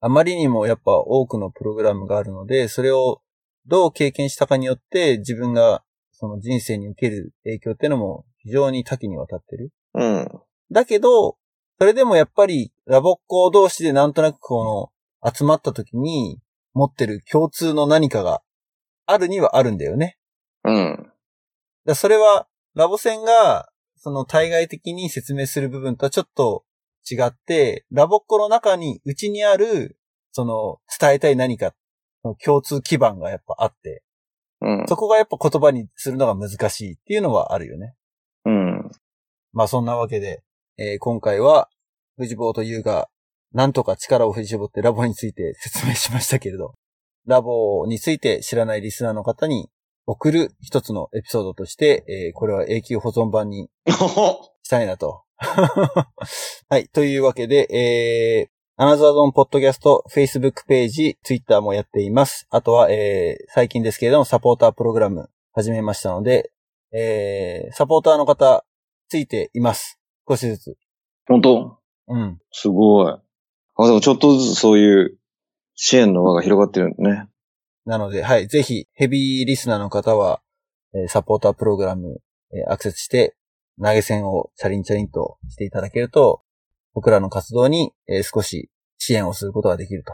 [0.00, 3.22] あまりにもやっぱ多くのプログラムがあるので、それを
[3.66, 5.82] どう経験したかによって自分が
[6.22, 9.72] その人生に受ける影響っていうのも非常に多岐にわたってる。
[9.94, 10.28] うん。
[10.70, 11.36] だけど、
[11.80, 14.92] それでもやっぱりラボっ子同士でなんとなくこ
[15.24, 16.38] の集まった時に
[16.74, 18.40] 持ってる共通の何かが
[19.06, 20.16] あるにはあるんだよね。
[20.62, 21.10] うん。
[21.84, 22.46] だそれは
[22.76, 26.64] ラボ戦がその対外的に説明する部分とはちょっと
[27.10, 29.98] 違って、ラボっ子の中に、うちにある、
[30.30, 31.74] その伝えたい何か、
[32.22, 34.02] その共通基盤がやっぱあって、
[34.62, 34.86] うん。
[34.88, 37.94] そこがやっぱ言葉にするのが難しいっていうのはあるよね。
[38.44, 38.90] うん。
[39.52, 40.42] まあそんなわけで、
[40.78, 41.68] えー今回は、
[42.16, 43.08] 藤坊と優が、
[43.52, 46.74] なんとか力を振り絞ってラボについて説明しましたけれど、
[47.26, 49.68] ラボについて知らないリスナーの方に
[50.06, 53.68] 送る一つのエピソードとして、えーこれは永久保存版に
[54.62, 55.22] したいなと。
[56.68, 56.88] はい。
[56.88, 62.46] というわけで、えー、アナザードンポッドキャスト、Facebook ページ、Twitter もやっています。
[62.48, 66.50] あとは、えー、最近ですけれども、サポータープログラム始めましたので、
[66.90, 68.64] えー、サポーターの方、
[69.10, 70.00] ついています。
[70.26, 70.76] 少しずつ。
[71.28, 71.76] 本当？
[72.08, 72.38] うん。
[72.50, 73.12] すごい。
[73.12, 75.18] あ、でもちょっとずつそういう
[75.74, 77.28] 支援の輪が広がってるんだね。
[77.84, 78.48] なので、はい。
[78.48, 80.40] ぜひ、ヘビーリスナーの方は、
[80.94, 82.22] えーサポータープログラム、
[82.54, 83.36] えーアクセスして、
[83.78, 86.40] 投げ銭をチャリンチャリンとしていただけると、
[86.94, 90.12] 僕らの活動に、えー少し支援をすることができると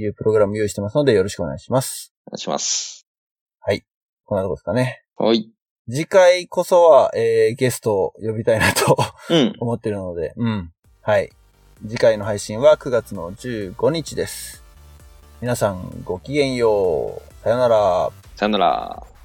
[0.00, 2.14] いうプログラムを用意してますので、よろしくお願いします。
[2.26, 2.98] お願いします。
[4.28, 5.04] こんなとこですかね。
[5.16, 5.50] はい。
[5.88, 8.94] 次回こそは、えーゲストを呼びたいなと
[9.30, 9.54] うん。
[9.58, 10.70] 思ってるので、うん。
[11.00, 11.30] はい。
[11.86, 14.62] 次回の配信は9月の15日です。
[15.40, 17.42] 皆さんごきげんよう。
[17.42, 18.10] さよなら。
[18.36, 19.17] さよなら。